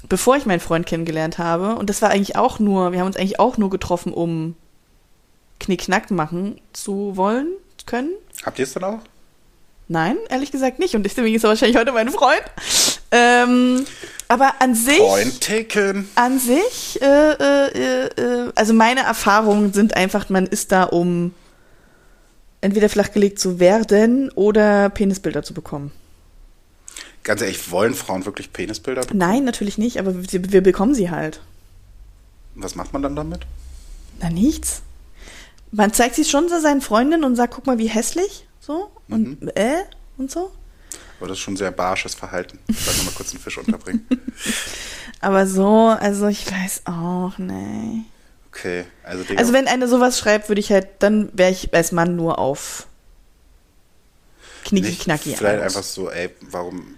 [0.07, 3.17] bevor ich meinen Freund kennengelernt habe, und das war eigentlich auch nur, wir haben uns
[3.17, 4.55] eigentlich auch nur getroffen, um
[5.59, 7.47] Knickknack machen zu wollen,
[7.87, 8.11] können.
[8.45, 8.99] Habt ihr es dann auch?
[9.87, 10.95] Nein, ehrlich gesagt nicht.
[10.95, 12.43] Und deswegen ist er wahrscheinlich heute mein Freund.
[13.11, 13.85] Ähm,
[14.27, 14.99] aber an sich.
[14.99, 16.09] Point taken.
[16.15, 21.33] An sich, äh, äh, äh, also meine Erfahrungen sind einfach, man ist da, um
[22.59, 25.91] entweder flachgelegt zu werden oder Penisbilder zu bekommen.
[27.23, 29.03] Ganz ehrlich, wollen Frauen wirklich Penisbilder?
[29.13, 31.41] Nein, natürlich nicht, aber wir, wir bekommen sie halt.
[32.55, 33.41] Was macht man dann damit?
[34.19, 34.81] Na, nichts.
[35.71, 39.55] Man zeigt sie schon so seinen Freundinnen und sagt, guck mal, wie hässlich, so, und
[39.57, 39.83] äh,
[40.17, 40.51] und so.
[41.19, 42.59] Aber das ist schon sehr barsches Verhalten.
[42.67, 44.07] Ich wollte nochmal kurz einen Fisch unterbringen.
[45.19, 48.03] Aber so, also ich weiß auch, nee.
[48.51, 51.91] Okay, also Digga, Also wenn eine sowas schreibt, würde ich halt, dann wäre ich als
[51.91, 52.87] Mann nur auf
[54.63, 55.75] Knicki nicht Knacki vielleicht aus.
[55.75, 56.96] einfach so, ey, warum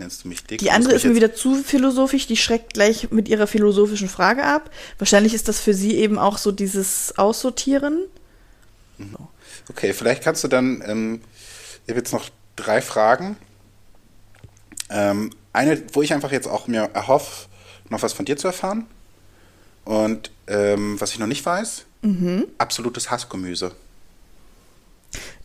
[0.00, 0.58] nennst du mich dick?
[0.58, 4.70] Die andere ist mir wieder zu philosophisch, die schreckt gleich mit ihrer philosophischen Frage ab.
[4.98, 8.06] Wahrscheinlich ist das für sie eben auch so dieses Aussortieren.
[9.68, 11.20] Okay, vielleicht kannst du dann, ähm,
[11.84, 13.36] ich habe jetzt noch drei Fragen.
[14.90, 17.46] Ähm, eine, wo ich einfach jetzt auch mir erhoffe,
[17.88, 18.86] noch was von dir zu erfahren.
[19.84, 22.46] Und ähm, was ich noch nicht weiß, Mhm.
[22.56, 23.72] absolutes Hassgemüse.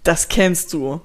[0.04, 1.02] Das kennst du.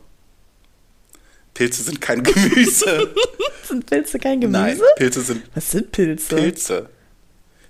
[1.60, 3.12] Pilze sind kein Gemüse.
[3.68, 4.58] Sind Pilze kein Gemüse?
[4.60, 6.34] Nein, Pilze sind Was sind Pilze?
[6.36, 6.88] Pilze.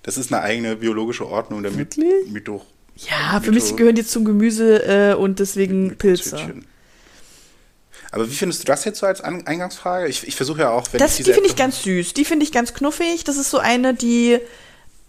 [0.04, 2.28] Das ist eine eigene biologische Ordnung der Wirklich?
[2.30, 2.64] Mytho
[2.96, 6.38] Ja, für Mytho- mich gehören die zum Gemüse äh, und deswegen Pilze.
[8.12, 10.08] Aber wie findest du das jetzt so als An Eingangsfrage?
[10.08, 12.14] Ich, ich versuche ja auch, wenn Das, ich die diese finde App ich ganz süß.
[12.14, 13.24] Die finde ich ganz knuffig.
[13.24, 14.38] Das ist so eine, die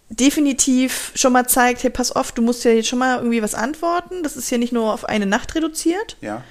[0.10, 3.56] definitiv schon mal zeigt, hey, pass auf, du musst ja jetzt schon mal irgendwie was
[3.56, 4.24] antworten.
[4.24, 6.18] Das ist ja nicht nur auf eine Nacht reduziert.
[6.22, 6.44] Ja.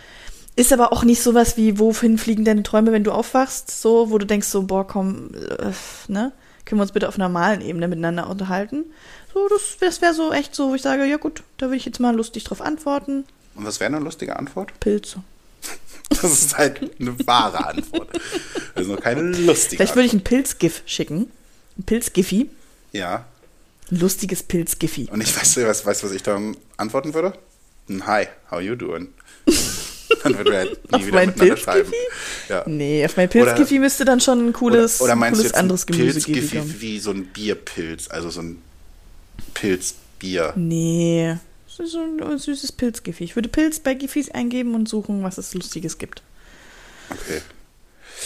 [0.57, 3.71] Ist aber auch nicht sowas wie, wohin fliegen deine Träume, wenn du aufwachst?
[3.71, 5.73] So, wo du denkst, so, boah, komm, äh,
[6.09, 6.33] ne?
[6.65, 8.85] Können wir uns bitte auf normalen Ebene miteinander unterhalten?
[9.33, 11.85] So, das, das wäre so echt so, wo ich sage, ja gut, da würde ich
[11.85, 13.25] jetzt mal lustig drauf antworten.
[13.55, 14.79] Und was wäre eine lustige Antwort?
[14.81, 15.23] Pilze.
[16.11, 18.09] Das ist halt eine wahre Antwort.
[18.75, 21.31] Also keine lustige Vielleicht würde ich ein Pilzgif schicken.
[21.79, 22.51] Ein Pilzgiffi.
[22.91, 23.27] Ja.
[23.93, 25.09] Ein lustiges Pilzgiffi.
[25.13, 27.35] Und ich weiß, was, weißt, was ich dann antworten würde?
[28.07, 29.15] Hi, how you doing?
[30.23, 31.93] Dann würden wir halt nie Auf wieder mein miteinander schreiben.
[32.49, 32.65] Ja.
[32.67, 35.59] Nee, auf mein Pilzgiffi müsste dann schon ein cooles, oder, oder meinst du cooles jetzt
[35.59, 36.75] anderes Gemüse geben.
[36.79, 38.63] wie so ein Bierpilz, also so ein
[39.55, 40.53] Pilzbier?
[40.57, 43.25] Nee, so ein süßes Pilzgiffi.
[43.25, 46.23] Ich würde Pilz bei Giffis eingeben und suchen, was es Lustiges gibt.
[47.11, 47.41] Okay.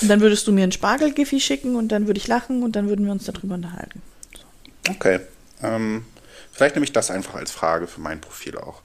[0.03, 2.88] Und dann würdest du mir ein Spargelgiffi schicken und dann würde ich lachen und dann
[2.88, 4.03] würden wir uns darüber unterhalten.
[4.88, 5.20] Okay.
[5.62, 6.05] Ähm,
[6.53, 8.83] vielleicht nehme ich das einfach als Frage für mein Profil auch.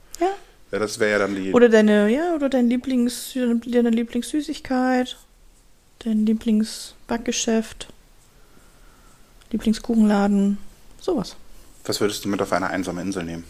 [0.71, 0.79] Ja.
[0.79, 1.53] Das wäre ja dann die.
[1.53, 5.17] Oder deine, ja, oder dein Lieblings, deine Lieblingssüßigkeit,
[5.99, 7.87] dein Lieblingsbackgeschäft,
[9.51, 10.57] Lieblingskuchenladen,
[11.01, 11.35] sowas.
[11.85, 13.43] was würdest du mit auf eine einsame Insel nehmen?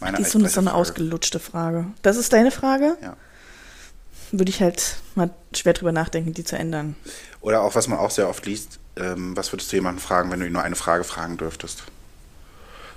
[0.00, 1.86] Meine Die ist so eine, so eine ausgelutschte Frage.
[2.02, 2.96] Das ist deine Frage?
[3.02, 3.16] Ja.
[4.32, 6.96] Würde ich halt mal schwer drüber nachdenken, die zu ändern.
[7.40, 10.40] Oder auch, was man auch sehr oft liest, ähm, was würdest du jemanden fragen, wenn
[10.40, 11.82] du ihn nur eine Frage fragen dürftest?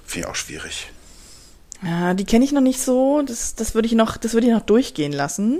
[0.06, 0.91] Finde ich auch schwierig.
[1.86, 3.22] Ja, die kenne ich noch nicht so.
[3.26, 5.60] Das, das würde ich noch, das würde ich noch durchgehen lassen.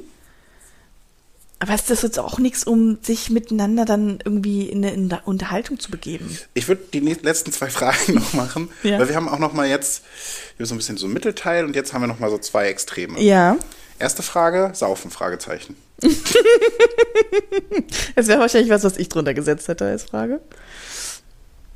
[1.60, 5.22] Aber ist das jetzt auch nichts, um sich miteinander dann irgendwie in eine, in eine
[5.24, 6.38] Unterhaltung zu begeben?
[6.54, 9.00] Ich würde die letzten zwei Fragen noch machen, Ja.
[9.00, 10.04] weil wir haben auch noch mal jetzt
[10.58, 12.68] hier so ein bisschen so ein Mittelteil und jetzt haben wir noch mal so zwei
[12.68, 13.20] Extreme.
[13.22, 13.58] Ja.
[14.00, 15.76] Erste Frage, Saufen, Fragezeichen.
[18.16, 20.40] Das wäre wahrscheinlich was, was ich drunter gesetzt hätte als Frage.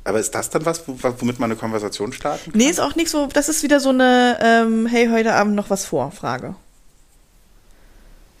[0.04, 2.58] Aber ist das dann was, wo- womit man eine Konversation starten kann?
[2.58, 3.26] Nee, ist auch nicht so.
[3.26, 6.54] Das ist wieder so eine, ähm, hey, heute Abend noch was vor, Frage.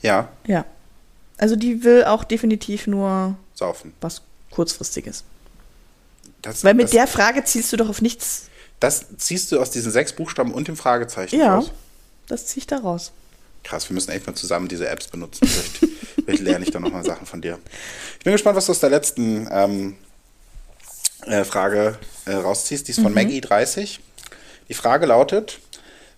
[0.02, 0.64] Ja, Ja.
[1.40, 3.92] Also die will auch definitiv nur saufen.
[4.00, 5.22] was Kurzfristiges.
[6.42, 8.46] Das, Weil mit das, der Frage zielst du doch auf nichts.
[8.80, 11.70] das ziehst du aus diesen sechs Buchstaben und dem Fragezeichen Ja, raus.
[12.26, 13.12] das ziehe ich da raus.
[13.62, 15.46] Krass, wir müssen echt mal zusammen diese Apps benutzen.
[15.46, 15.78] Vielleicht,
[16.24, 17.58] vielleicht lerne ich da noch mal Sachen von dir.
[18.18, 19.96] Ich bin gespannt, was du aus der letzten ähm,
[21.26, 22.88] äh, Frage äh, rausziehst.
[22.88, 23.98] Die ist von Maggie30.
[24.68, 25.60] Die Frage lautet: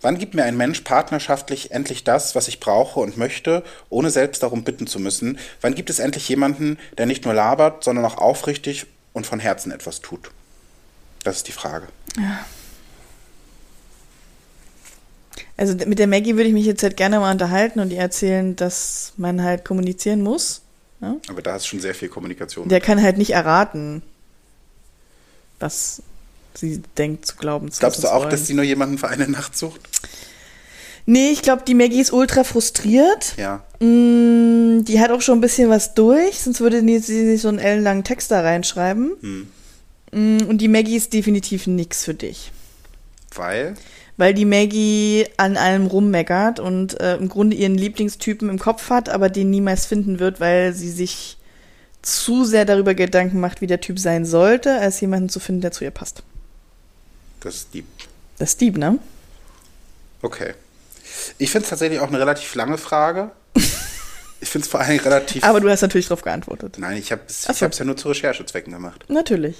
[0.01, 4.43] Wann gibt mir ein Mensch partnerschaftlich endlich das, was ich brauche und möchte, ohne selbst
[4.43, 5.39] darum bitten zu müssen?
[5.61, 9.73] Wann gibt es endlich jemanden, der nicht nur labert, sondern auch aufrichtig und von Herzen
[9.73, 10.31] etwas tut?
[11.23, 11.89] Das ist die Frage.
[12.17, 12.45] Ja.
[15.59, 18.57] Also mit der Maggie würde ich mich jetzt halt gerne mal unterhalten und ihr erzählen,
[18.57, 20.63] dass man halt kommunizieren muss.
[21.03, 21.17] Ja?
[21.29, 22.71] Aber da ist schon sehr viel Kommunikation.
[22.71, 24.03] Der kann halt nicht erraten,
[25.61, 26.03] was
[26.55, 28.31] sie denkt zu glauben zu Glaubst du auch, wollen.
[28.31, 29.81] dass sie nur jemanden für eine Nacht sucht?
[31.07, 33.35] Nee, ich glaube, die Maggie ist ultra frustriert.
[33.37, 33.65] Ja.
[33.81, 37.59] Mm, die hat auch schon ein bisschen was durch, sonst würde sie sich so einen
[37.59, 39.13] ellenlangen Text da reinschreiben.
[39.21, 39.47] Hm.
[40.13, 42.53] Mm, Und die Maggie ist definitiv nix für dich.
[43.35, 43.75] Weil?
[44.17, 49.09] Weil die Maggie an allem rummeckert und äh, im Grunde ihren Lieblingstypen im Kopf hat,
[49.09, 51.39] aber den niemals finden wird, weil sie sich
[52.03, 55.73] zu sehr darüber Gedanken macht, wie der Typ sein sollte, als jemanden zu finden, der
[55.73, 56.23] zu ihr passt.
[57.41, 57.85] Das ist die.
[58.39, 58.99] Das ist Dieb, ne?
[60.23, 60.55] Okay.
[61.39, 63.31] Ich finde es tatsächlich auch eine relativ lange Frage.
[63.55, 65.45] ich finde es vor allem relativ.
[65.45, 66.77] Aber du hast natürlich darauf geantwortet.
[66.79, 67.67] Nein, ich habe es Ach so.
[67.67, 69.05] ja nur zu Recherchezwecken gemacht.
[69.09, 69.57] Natürlich.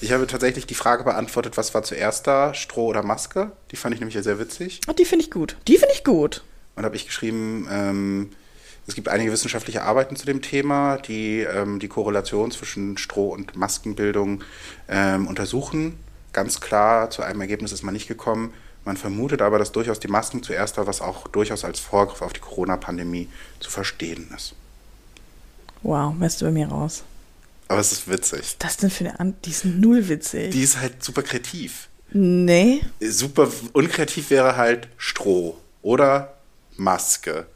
[0.00, 3.52] Ich habe tatsächlich die Frage beantwortet, was war zuerst da, Stroh oder Maske?
[3.70, 4.80] Die fand ich nämlich ja sehr witzig.
[4.88, 5.56] Und die finde ich gut.
[5.68, 6.42] Die finde ich gut.
[6.74, 8.30] Und habe ich geschrieben, ähm,
[8.86, 13.56] es gibt einige wissenschaftliche Arbeiten zu dem Thema, die ähm, die Korrelation zwischen Stroh- und
[13.56, 14.42] Maskenbildung
[14.88, 15.98] ähm, untersuchen.
[16.32, 18.52] Ganz klar zu einem Ergebnis ist man nicht gekommen.
[18.84, 22.32] Man vermutet aber, dass durchaus die Masken zuerst da, was auch durchaus als Vorgriff auf
[22.32, 23.28] die Corona-Pandemie
[23.60, 24.54] zu verstehen ist.
[25.82, 27.04] Wow, wärst du bei mir raus.
[27.68, 28.40] Aber es ist witzig.
[28.40, 30.50] Was ist das denn für eine An Die ist null witzig.
[30.50, 31.88] Die ist halt super kreativ.
[32.12, 32.80] nee.
[33.00, 36.34] Super unkreativ wäre halt Stroh oder
[36.76, 37.46] Maske.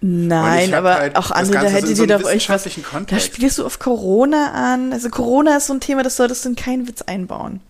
[0.00, 2.68] Nein, aber halt auch andere, da hättet so ihr doch euch was.
[3.08, 4.92] Da spielst du auf Corona an.
[4.92, 7.60] Also Corona ist so ein Thema, das solltest du in keinen Witz einbauen.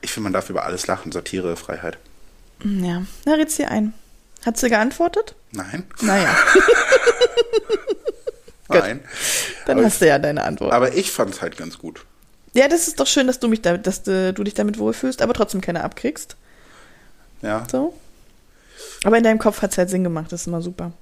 [0.00, 1.12] Ich finde, man darf über alles lachen.
[1.12, 1.98] Satirefreiheit.
[2.64, 3.94] Ja, na, rät's dir ein.
[4.44, 5.36] Hat sie geantwortet?
[5.52, 5.84] Nein.
[6.00, 6.28] Naja,
[8.68, 9.00] Nein.
[9.66, 10.72] dann aber, hast du ja deine Antwort.
[10.72, 12.04] aber ich fand es halt ganz gut.
[12.52, 15.22] ja, das ist doch schön, dass du mich damit, dass du, du dich damit wohlfühlst,
[15.22, 16.36] aber trotzdem keine abkriegst.
[17.42, 17.94] Ja, So.
[19.04, 20.92] Aber in deinem Kopf hat's halt Sinn gemacht, das ist immer super.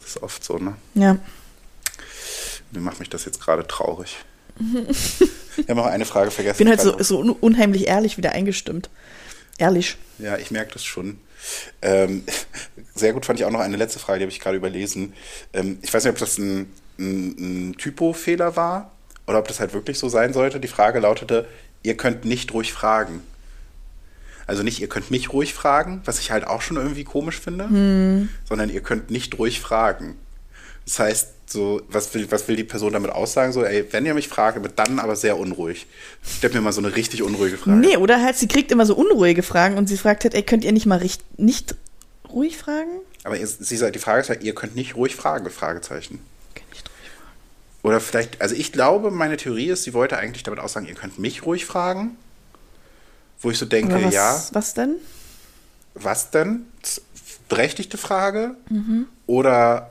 [0.00, 0.74] Das ist oft so, ne?
[0.94, 1.16] Ja.
[2.72, 4.16] Mir macht mich das jetzt gerade traurig.
[5.56, 6.54] Wir haben auch eine Frage vergessen.
[6.54, 8.90] Ich bin halt so, so un- unheimlich ehrlich wieder eingestimmt.
[9.58, 9.96] Ehrlich.
[10.18, 11.18] Ja, ich merke das schon.
[11.82, 12.24] Ähm,
[12.94, 15.14] sehr gut fand ich auch noch eine letzte Frage, die habe ich gerade überlesen.
[15.52, 18.92] Ähm, ich weiß nicht, ob das ein, ein, ein Typo-Fehler war
[19.26, 20.60] oder ob das halt wirklich so sein sollte.
[20.60, 21.46] Die Frage lautete,
[21.82, 23.22] ihr könnt nicht ruhig fragen.
[24.50, 27.68] Also nicht, ihr könnt mich ruhig fragen, was ich halt auch schon irgendwie komisch finde,
[28.48, 30.16] sondern ihr könnt nicht ruhig fragen.
[30.84, 33.52] Das heißt, so, was will, was will die Person damit aussagen?
[33.52, 35.86] So, ey, wenn ihr mich fragt, aber dann aber sehr unruhig.
[36.38, 37.76] Stellt mir mal so eine richtig unruhige Frage.
[37.76, 40.64] Nee, oder halt, sie kriegt immer so unruhige Fragen und sie fragt halt, ey, könnt
[40.64, 41.76] ihr nicht mal richt nicht
[42.28, 42.90] ruhig fragen?
[43.22, 46.18] Aber ihr, sie sagt, die Frage ist halt, ihr könnt nicht ruhig fragen, Fragezeichen.
[46.56, 47.82] Kann nicht ruhig fragen.
[47.84, 51.20] Oder vielleicht, also ich glaube, meine Theorie ist, sie wollte eigentlich damit aussagen, ihr könnt
[51.20, 52.16] mich ruhig fragen.
[53.40, 54.96] Wo ich so denke, was, ja, was denn?
[55.94, 56.66] was denn?
[57.48, 58.54] Berechtigte Frage?
[58.68, 59.06] Mhm.
[59.26, 59.90] Oder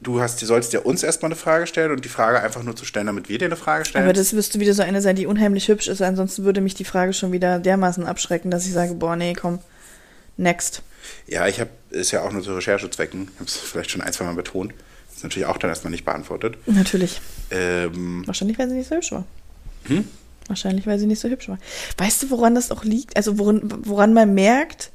[0.00, 2.76] du hast, du sollst dir uns erstmal eine Frage stellen und die Frage einfach nur
[2.76, 4.04] zu stellen, damit wir dir eine Frage stellen?
[4.04, 6.02] Aber das müsste wieder so eine sein, die unheimlich hübsch ist.
[6.02, 9.58] Ansonsten würde mich die Frage schon wieder dermaßen abschrecken, dass ich sage, boah, nee, komm,
[10.36, 10.82] next.
[11.26, 14.12] ja, ich habe, ist ja auch nur zu Recherchezwecken, ich habe es vielleicht schon ein,
[14.12, 14.74] zwei Mal betont.
[15.14, 16.58] Ist natürlich auch dann erstmal nicht beantwortet.
[16.66, 17.20] Natürlich.
[17.50, 19.24] Ähm, Wahrscheinlich, weil sie nicht so hübsch war.
[19.84, 20.08] Hm?
[20.48, 21.58] Wahrscheinlich, weil sie nicht so hübsch war.
[21.96, 23.16] Weißt du, woran das auch liegt?
[23.16, 24.90] Also woran, woran man merkt,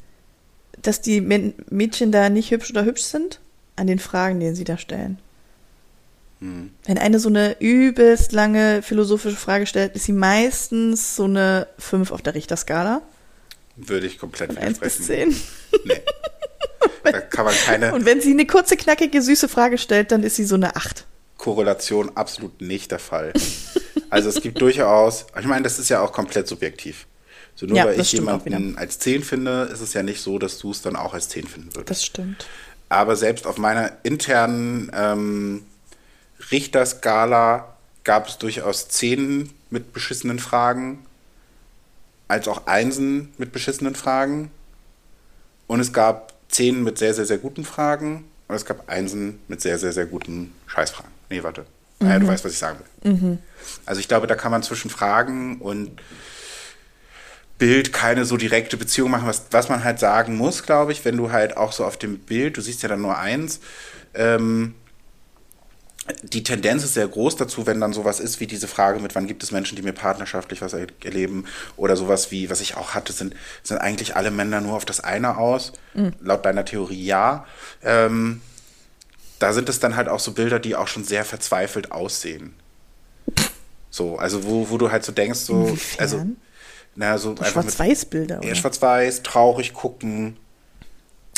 [0.82, 3.40] dass die Mädchen da nicht hübsch oder hübsch sind?
[3.76, 5.18] An den Fragen, die sie da stellen.
[6.40, 6.72] hm.
[6.86, 12.12] Wenn eine so eine übelst lange philosophische Frage stellt, ist sie meistens so eine 5
[12.12, 13.02] auf der Richterskala.
[13.76, 15.34] würde ich komplett Von 1 bis widersprechen.
[15.72, 15.82] 10.
[15.86, 16.02] Nee.
[17.12, 20.36] da kann man keine Und wenn sie eine kurze, knackige, süße Frage stellt, dann ist
[20.36, 21.06] sie so eine 8.
[21.39, 23.34] Korrelation absolut nicht der Fall.
[24.12, 27.08] Also es gibt durchaus, ich meine, das ist ja auch komplett subjektiv.
[27.56, 30.60] So nur Ja, weil ich jemanden als 10 finde, ist es ja nicht so, dass
[30.60, 31.89] du es dann auch als 10 finden würdest.
[31.89, 32.45] Das stimmt.
[32.89, 35.65] Aber selbst auf meiner internen ähm,
[36.52, 41.06] Richterskala gab es durchaus 10 mit beschissenen Fragen,
[42.28, 44.52] als auch Einsen mit beschissenen Fragen.
[45.67, 48.25] Und es gab 10 mit sehr, sehr, sehr guten Fragen.
[48.47, 51.19] Und es gab Einsen mit sehr, sehr, sehr guten Scheißfragen.
[51.30, 51.65] Nee, warte.
[52.00, 53.12] Naja, du weißt, was ich sagen will.
[53.86, 56.02] Also ich glaube, da kann man zwischen Fragen und
[57.58, 59.28] Bild keine so direkte Beziehung machen.
[59.28, 62.20] Was, was man halt sagen muss, glaube ich, wenn du halt auch so auf dem
[62.20, 63.60] Bild, du siehst ja dann nur eins,
[64.13, 64.76] ähm,
[66.24, 69.28] die Tendenz ist sehr groß dazu, wenn dann sowas ist wie diese Frage mit, wann
[69.28, 71.46] gibt es Menschen, die mir partnerschaftlich was er erleben
[71.78, 75.02] oder sowas wie, was ich auch hatte, sind, sind eigentlich alle Männer nur auf das
[75.02, 75.74] eine aus.
[75.94, 76.13] Mhm.
[76.22, 77.46] Laut deiner Theorie ja.
[77.84, 78.42] Ähm,
[79.39, 82.54] da sind es dann halt auch so Bilder, die auch schon sehr verzweifelt aussehen.
[83.89, 85.99] So, also wo, wo du halt so denkst, so, Inwiefern?
[85.99, 86.25] also,
[86.95, 88.43] na, so Schwarz-Weiß-Bilder.
[88.43, 90.38] Ja, schwarz-weiß, traurig gucken.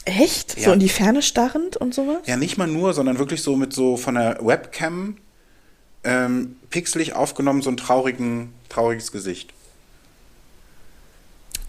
[0.06, 0.58] Echt?
[0.58, 0.66] Ja.
[0.66, 2.22] So in die Ferne starrend und sowas?
[2.26, 5.18] Ja, nicht mal nur, sondern wirklich so mit so von der Webcam
[6.04, 9.54] ähm, pixelig aufgenommen, so ein traurigen, trauriges Gesicht.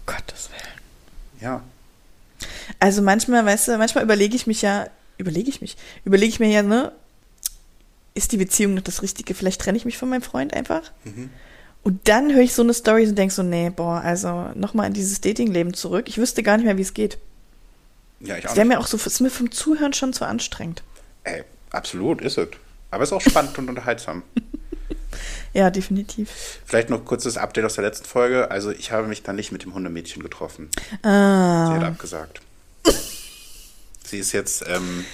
[0.05, 1.41] Gottes Willen.
[1.41, 1.61] Ja.
[2.79, 4.87] Also manchmal, weißt du, manchmal überlege ich mich ja,
[5.23, 6.91] überlege ich mich, überlege ich mir ja, ne,
[8.13, 9.33] ist die Beziehung noch das Richtige?
[9.33, 10.91] Vielleicht trenne ich mich von meinem Freund einfach.
[11.03, 11.29] Mhm.
[11.81, 14.93] Und dann höre ich so eine Story und denke so, nee, boah, also nochmal in
[14.93, 16.07] dieses Datingleben zurück.
[16.07, 17.17] Ich wüsste gar nicht mehr, wie es geht.
[18.19, 18.55] Ja, ich auch.
[18.55, 20.83] Wäre mir auch so, ist mir vom Zuhören schon zu anstrengend.
[21.23, 22.49] Ey, absolut, ist es.
[22.91, 24.23] Aber es ist auch spannend und unterhaltsam.
[25.53, 26.59] Ja, definitiv.
[26.65, 28.49] Vielleicht noch kurzes Update aus der letzten Folge.
[28.49, 30.69] Also ich habe mich dann nicht mit dem Hundemädchen getroffen.
[31.03, 31.67] Ah.
[31.67, 32.41] Sie hat abgesagt.
[34.05, 35.05] Sie ist jetzt ähm,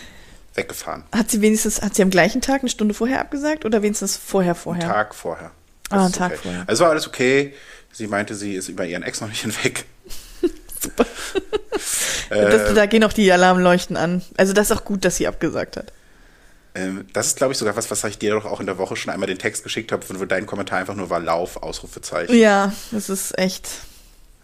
[0.55, 1.03] weggefahren.
[1.13, 4.55] Hat sie wenigstens, hat sie am gleichen Tag eine Stunde vorher abgesagt oder wenigstens vorher
[4.55, 4.83] vorher?
[4.83, 5.51] Einen Tag vorher.
[5.89, 6.39] Das ah, einen Tag okay.
[6.43, 6.63] vorher.
[6.67, 7.53] Also war alles okay.
[7.91, 9.85] Sie meinte, sie ist über ihren Ex noch nicht hinweg.
[10.81, 11.05] Super.
[12.29, 14.21] das, da gehen auch die Alarmleuchten an.
[14.37, 15.91] Also das ist auch gut, dass sie abgesagt hat.
[16.75, 18.95] Ähm, das ist, glaube ich, sogar was, was ich dir doch auch in der Woche
[18.95, 22.35] schon einmal den Text geschickt habe, wo dein Kommentar einfach nur war Lauf, Ausrufezeichen.
[22.35, 23.67] Ja, das ist echt.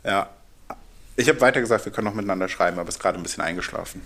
[0.03, 0.29] Ja.
[1.15, 4.01] Ich habe weiter gesagt, wir können noch miteinander schreiben, aber ist gerade ein bisschen eingeschlafen.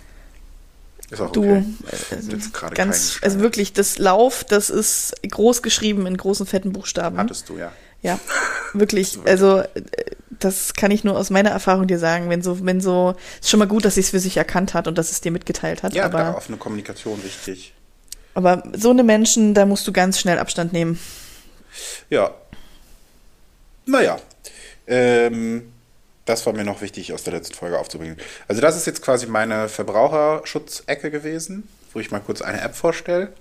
[1.10, 1.64] Ist auch du, okay.
[2.10, 2.32] Also
[2.74, 7.18] ganz, also wirklich, das Lauf, das ist groß geschrieben in großen, fetten Buchstaben.
[7.18, 7.72] Hattest du, ja.
[8.02, 8.18] Ja,
[8.72, 9.18] wirklich.
[9.24, 9.66] Also, äh,
[10.30, 12.30] das kann ich nur aus meiner Erfahrung dir sagen.
[12.30, 14.88] Wenn so, wenn so, ist schon mal gut, dass sie es für sich erkannt hat
[14.88, 15.92] und dass es dir mitgeteilt hat.
[15.92, 17.74] Ja, aber, da offene Kommunikation wichtig.
[18.32, 20.98] Aber so eine Menschen, da musst du ganz schnell Abstand nehmen.
[22.08, 22.34] Ja.
[23.84, 24.18] Naja.
[24.86, 25.72] Ähm,
[26.30, 28.16] das war mir noch wichtig aus der letzten Folge aufzubringen.
[28.48, 33.32] Also das ist jetzt quasi meine Verbraucherschutzecke gewesen, wo ich mal kurz eine App vorstelle.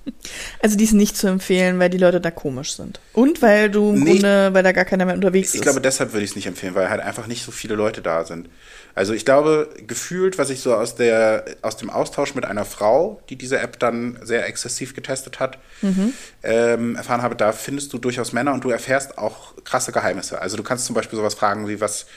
[0.62, 3.00] Also die ist nicht zu empfehlen, weil die Leute da komisch sind.
[3.14, 5.60] Und weil du im nicht, Grunde, weil da gar keiner mehr unterwegs ich ist.
[5.60, 8.02] Ich glaube, deshalb würde ich es nicht empfehlen, weil halt einfach nicht so viele Leute
[8.02, 8.50] da sind.
[8.96, 13.22] Also ich glaube, gefühlt, was ich so aus, der, aus dem Austausch mit einer Frau,
[13.30, 16.14] die diese App dann sehr exzessiv getestet hat, mhm.
[16.44, 20.42] ähm, erfahren habe, da findest du durchaus Männer und du erfährst auch krasse Geheimnisse.
[20.42, 22.08] Also du kannst zum Beispiel sowas fragen wie, was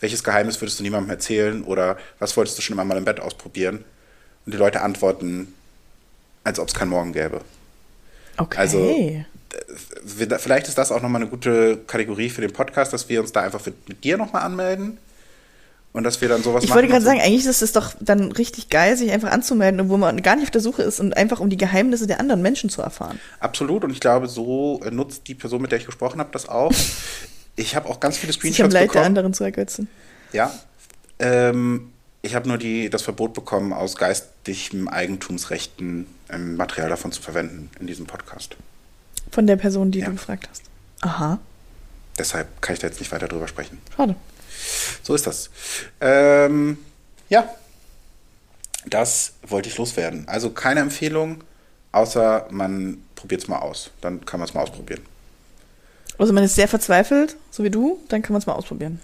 [0.00, 3.20] welches Geheimnis würdest du niemandem erzählen oder was wolltest du schon immer mal im Bett
[3.20, 3.84] ausprobieren?
[4.44, 5.54] Und die Leute antworten,
[6.44, 7.40] als ob es kein Morgen gäbe.
[8.36, 8.58] Okay.
[8.58, 9.24] Also
[10.38, 13.40] vielleicht ist das auch nochmal eine gute Kategorie für den Podcast, dass wir uns da
[13.40, 14.98] einfach mit dir nochmal anmelden
[15.92, 16.78] und dass wir dann sowas ich machen.
[16.78, 19.98] Ich wollte gerade sagen, eigentlich ist es doch dann richtig geil, sich einfach anzumelden, obwohl
[19.98, 22.68] man gar nicht auf der Suche ist und einfach um die Geheimnisse der anderen Menschen
[22.68, 23.18] zu erfahren.
[23.40, 26.70] Absolut und ich glaube, so nutzt die Person, mit der ich gesprochen habe, das auch.
[27.56, 29.88] Ich habe auch ganz viele Screenshots ich habe Leid der anderen zu ergötzen.
[30.32, 30.52] Ja.
[31.18, 31.92] Ähm,
[32.22, 37.70] ich habe nur die, das Verbot bekommen, aus geistigem Eigentumsrechten ähm, Material davon zu verwenden
[37.80, 38.56] in diesem Podcast.
[39.30, 40.06] Von der Person, die ja.
[40.06, 40.62] du gefragt hast.
[41.00, 41.38] Aha.
[42.18, 43.78] Deshalb kann ich da jetzt nicht weiter drüber sprechen.
[43.94, 44.16] Schade.
[45.02, 45.50] So ist das.
[46.00, 46.78] Ähm,
[47.28, 47.48] ja.
[48.86, 50.28] Das wollte ich loswerden.
[50.28, 51.42] Also keine Empfehlung,
[51.92, 53.90] außer man probiert es mal aus.
[54.00, 55.02] Dann kann man es mal ausprobieren.
[56.18, 59.00] Also man ist sehr verzweifelt, so wie du, dann kann man es mal ausprobieren.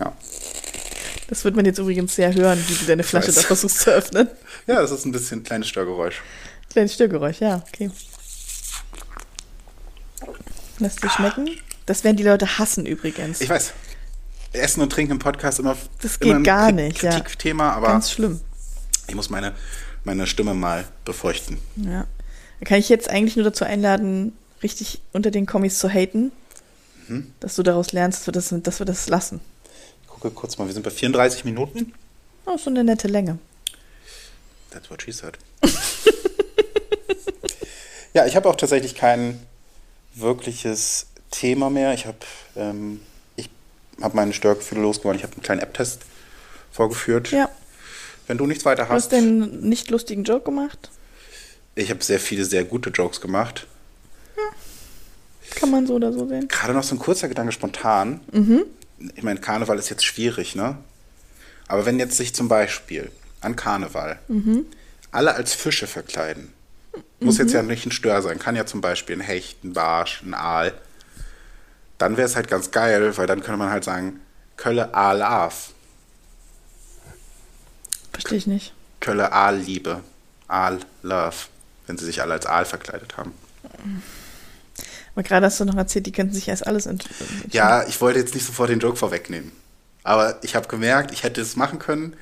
[0.00, 0.12] Ja.
[1.28, 4.28] Das wird man jetzt übrigens sehr hören, wie du deine Flasche da versuchst zu öffnen.
[4.66, 6.22] Ja, das ist ein bisschen ein kleines Störgeräusch.
[6.70, 7.90] Kleines Störgeräusch, ja, okay.
[10.78, 11.50] Lass dir schmecken.
[11.86, 13.40] Das werden die Leute hassen übrigens.
[13.40, 13.72] Ich weiß.
[14.52, 15.76] Essen und Trinken im Podcast immer.
[16.00, 17.72] Das geht immer gar nicht, Kritikthema, ja.
[17.74, 17.88] aber.
[17.88, 18.40] Ganz schlimm.
[19.08, 19.54] Ich muss meine,
[20.04, 21.58] meine Stimme mal befeuchten.
[21.76, 22.06] Ja.
[22.62, 26.30] Da kann ich jetzt eigentlich nur dazu einladen, richtig unter den Kommis zu haten,
[27.08, 27.32] mhm.
[27.40, 29.40] dass du daraus lernst, dass wir das, dass wir das lassen.
[30.02, 31.92] Ich gucke kurz mal, wir sind bei 34 Minuten.
[32.46, 33.38] Oh, so eine nette Länge.
[34.70, 35.38] That's what she said.
[38.14, 39.44] ja, ich habe auch tatsächlich kein
[40.14, 41.94] wirkliches Thema mehr.
[41.94, 42.18] Ich habe
[42.54, 43.00] ähm,
[44.00, 45.18] hab meine Störgefühle losgeworden.
[45.18, 46.02] Ich habe einen kleinen App-Test
[46.70, 47.32] vorgeführt.
[47.32, 47.50] Ja.
[48.28, 49.10] Wenn du nichts weiter hast.
[49.10, 50.92] Du hast den nicht lustigen Joke gemacht?
[51.74, 53.66] Ich habe sehr viele sehr gute Jokes gemacht.
[54.36, 54.42] Ja.
[55.56, 56.48] Kann man so oder so sehen.
[56.48, 58.20] Gerade noch so ein kurzer Gedanke spontan.
[58.32, 58.64] Mhm.
[59.14, 60.76] Ich meine, Karneval ist jetzt schwierig, ne?
[61.68, 63.10] Aber wenn jetzt sich zum Beispiel
[63.40, 64.66] an Karneval mhm.
[65.10, 66.52] alle als Fische verkleiden,
[67.20, 67.40] muss mhm.
[67.42, 70.34] jetzt ja nicht ein Stör sein, kann ja zum Beispiel ein Hecht, ein Barsch, ein
[70.34, 70.74] Aal,
[71.98, 74.20] dann wäre es halt ganz geil, weil dann könnte man halt sagen,
[74.56, 75.50] Kölle Aal
[78.12, 78.74] Verstehe ich nicht.
[79.00, 80.02] Kölle Aal Liebe.
[80.48, 81.36] Aal Love,
[81.92, 83.32] wenn sie sich alle als Aal verkleidet haben.
[85.14, 87.04] Aber gerade hast du noch erzählt, die könnten sich erst alles ent
[87.50, 89.52] Ja, ich wollte jetzt nicht sofort den Joke vorwegnehmen.
[90.04, 92.16] Aber ich habe gemerkt, ich hätte es machen können.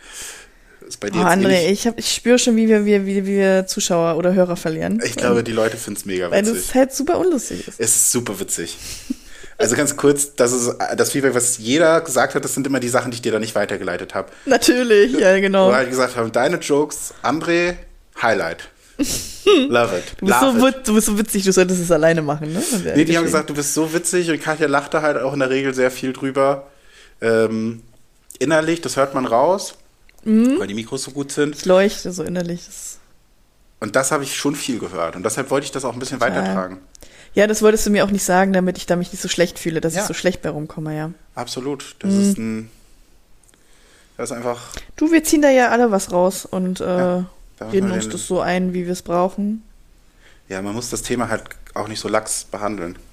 [0.86, 1.70] Ist bei dir Oh, jetzt André, ähnlich.
[1.70, 5.00] ich, hab, ich spüre schon, wie wir, wie, wie wir Zuschauer oder Hörer verlieren.
[5.04, 6.66] Ich glaube, die Leute finden es mega Weil witzig.
[6.66, 7.78] das halt super unlustig ist.
[7.78, 8.76] Es ist super witzig.
[9.56, 12.88] Also ganz kurz, das ist das Feedback, was jeder gesagt hat, das sind immer die
[12.88, 14.32] Sachen, die ich dir da nicht weitergeleitet habe.
[14.46, 15.68] Natürlich, ja, genau.
[15.68, 17.76] Wo halt gesagt haben, deine Jokes, André,
[18.20, 18.68] Highlight.
[19.68, 20.04] Love it.
[20.18, 20.76] Du bist, Love so, it.
[20.88, 22.62] du bist so witzig, du solltest es alleine machen, ne?
[22.94, 25.50] Nee, die haben gesagt, du bist so witzig und Katja lachte halt auch in der
[25.50, 26.66] Regel sehr viel drüber.
[27.20, 27.82] Ähm,
[28.38, 29.74] innerlich, das hört man raus,
[30.24, 30.58] Mhm.
[30.58, 31.56] weil die Mikros so gut sind.
[31.56, 32.60] Ich leuchte so innerlich.
[33.80, 35.16] Und das habe ich schon viel gehört.
[35.16, 36.36] Und deshalb wollte ich das auch ein bisschen Total.
[36.36, 36.78] weitertragen.
[37.32, 39.58] ja, das wolltest du mir auch nicht sagen, damit ich da mich nicht so schlecht
[39.58, 40.02] fühle, dass Ja.
[40.02, 41.10] ich so schlecht bei rumkomme, ja.
[41.34, 41.96] Absolut.
[42.00, 42.20] Das Mhm.
[42.20, 42.70] ist ein.
[44.18, 44.60] Das ist einfach.
[44.96, 47.24] Du, wir ziehen da ja alle was raus und äh, muss
[47.66, 49.62] reden uns das so ein, wie wir es brauchen.
[50.48, 51.44] Ja, man muss das Thema halt
[51.74, 52.96] auch nicht so lax behandeln.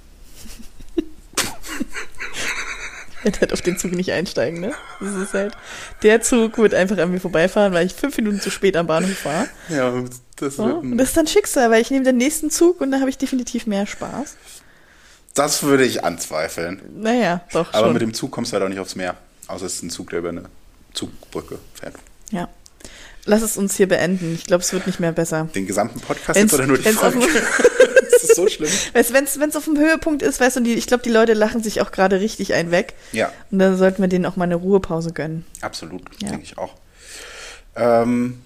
[3.20, 4.74] Ich werde halt auf den Zug nicht einsteigen, ne?
[5.02, 5.58] Das ist halt.
[6.04, 9.26] Der Zug wird einfach an mir vorbeifahren, weil ich fünf Minuten zu spät am Bahnhof
[9.26, 9.48] war.
[9.70, 9.92] Ja,
[10.38, 10.66] das, So.
[10.66, 13.00] wird Und ein, das ist dann Schicksal, weil ich nehme den nächsten Zug und da
[13.00, 14.38] habe ich definitiv mehr Spaß.
[15.34, 16.82] das würde ich anzweifeln.
[16.96, 17.94] Naja, doch Aber schon.
[17.94, 19.18] mit dem Zug kommst du halt auch nicht aufs Meer.
[19.48, 20.44] Außer es ist ein Zug, der über eine
[20.94, 21.96] Zugbrücke fährt.
[22.32, 22.48] ja.
[23.28, 24.34] Lass es uns hier beenden.
[24.34, 25.48] Ich glaube, es wird nicht mehr besser.
[25.54, 27.20] Den gesamten Podcast Wenn's- jetzt oder nur die Folge?
[28.12, 28.70] das ist so schlimm.
[28.94, 31.82] Wenn es auf dem Höhepunkt ist, weißt du, die, ich glaube, die Leute lachen sich
[31.82, 32.94] auch gerade richtig ein weg.
[33.12, 35.46] Ja, Und dann sollten wir denen auch mal eine Ruhepause gönnen.
[35.62, 36.02] absolut.
[36.22, 36.30] Ja.
[36.30, 36.74] Denke ich auch.
[37.76, 38.42] Ähm,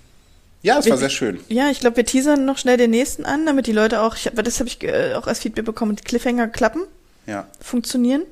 [0.63, 1.39] ja, es war Wir- sehr schön.
[1.47, 4.29] Ja, ich glaube, wir teasern noch schnell den nächsten an, damit die Leute auch, ich,
[4.35, 6.81] das habe ich äh, auch als Feedback bekommen, die Cliffhanger klappen,
[7.27, 7.47] Ja.
[7.61, 8.23] funktionieren.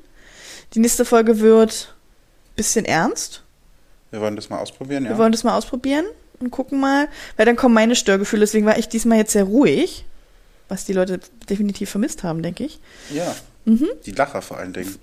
[0.73, 1.93] Die nächste Folge wird
[2.55, 3.43] bisschen ernst.
[4.11, 5.11] Wir wollen das mal ausprobieren, ja.
[5.11, 6.05] Wir wollen das mal ausprobieren
[6.41, 8.41] und gucken mal, weil dann kommen meine Störgefühle.
[8.41, 10.05] Deswegen war ich diesmal jetzt sehr ruhig,
[10.67, 11.19] was die Leute
[11.49, 12.79] definitiv vermisst haben, denke ich.
[13.13, 13.35] ja.
[13.65, 13.87] Mhm.
[14.05, 14.97] Die Lacher vor allen Dingen.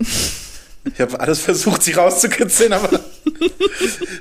[0.93, 2.89] Ich habe alles versucht, sie rauszukitzeln, aber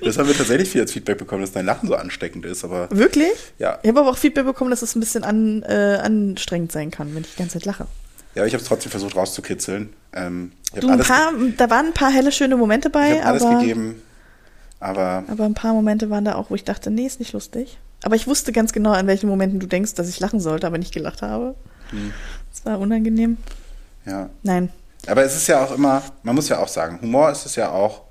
[0.03, 2.63] das haben wir tatsächlich viel als Feedback bekommen, dass dein Lachen so ansteckend ist.
[2.63, 3.31] Aber Wirklich?
[3.59, 6.91] ja, Ich habe aber auch Feedback bekommen, dass es ein bisschen an, äh, anstrengend sein
[6.91, 7.87] kann, wenn ich die ganze Zeit lache.
[8.35, 9.93] ja, ich habe es trotzdem versucht rauszukitzeln.
[10.13, 12.93] Ähm, ich Du, habe ein alles, paar, da waren ein paar helle, schöne Momente ich
[12.93, 14.01] bei, hab alles aber, gegeben,
[14.79, 17.77] aber aber ein paar Momente waren da auch, wo ich dachte, nee, ist nicht lustig.
[18.03, 20.77] Aber ich wusste ganz genau, an welchen Momenten du denkst, dass ich lachen sollte, aber
[20.77, 21.55] nicht gelacht habe.
[21.89, 22.13] Hm.
[22.51, 23.37] Das war unangenehm.
[24.05, 24.29] ja.
[24.43, 24.69] Nein.
[25.07, 27.69] Aber es ist ja auch immer, man muss ja auch sagen, Humor ist es ja
[27.69, 28.01] auch,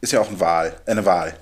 [0.00, 1.34] ist ja auch eine Wahl, äh, eine Wahl.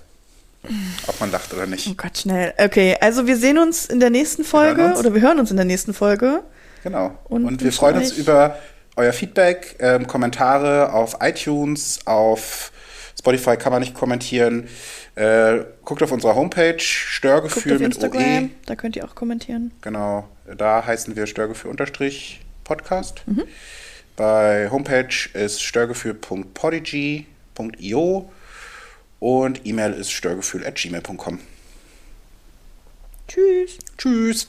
[1.07, 1.97] Ob man lacht oder Oh nicht.
[1.97, 2.53] Gott, schnell.
[2.59, 4.99] Okay, also wir sehen uns in der nächsten Folge uns.
[4.99, 6.43] oder wir hören uns in der nächsten Folge.
[6.83, 7.13] Genau.
[7.29, 8.59] Und Und, wir freuen uns über
[8.97, 12.73] euer Feedback, ähm, Kommentare auf iTunes, auf
[13.27, 14.69] Spotify kann man nicht kommentieren.
[15.17, 18.51] Äh, guckt auf unserer Homepage, Störgefühl mit OE.
[18.67, 19.73] da könnt ihr auch kommentieren.
[19.81, 23.25] Genau, da heißen wir Störgefühl unterstrich Podcast.
[23.27, 23.43] Mhm.
[24.15, 28.31] Bei Homepage ist störgefühl.podigy.io
[29.19, 31.41] und E-Mail ist störgefühl at gmail.com.
[33.27, 33.79] Tschüss.
[33.99, 34.49] Tschüss.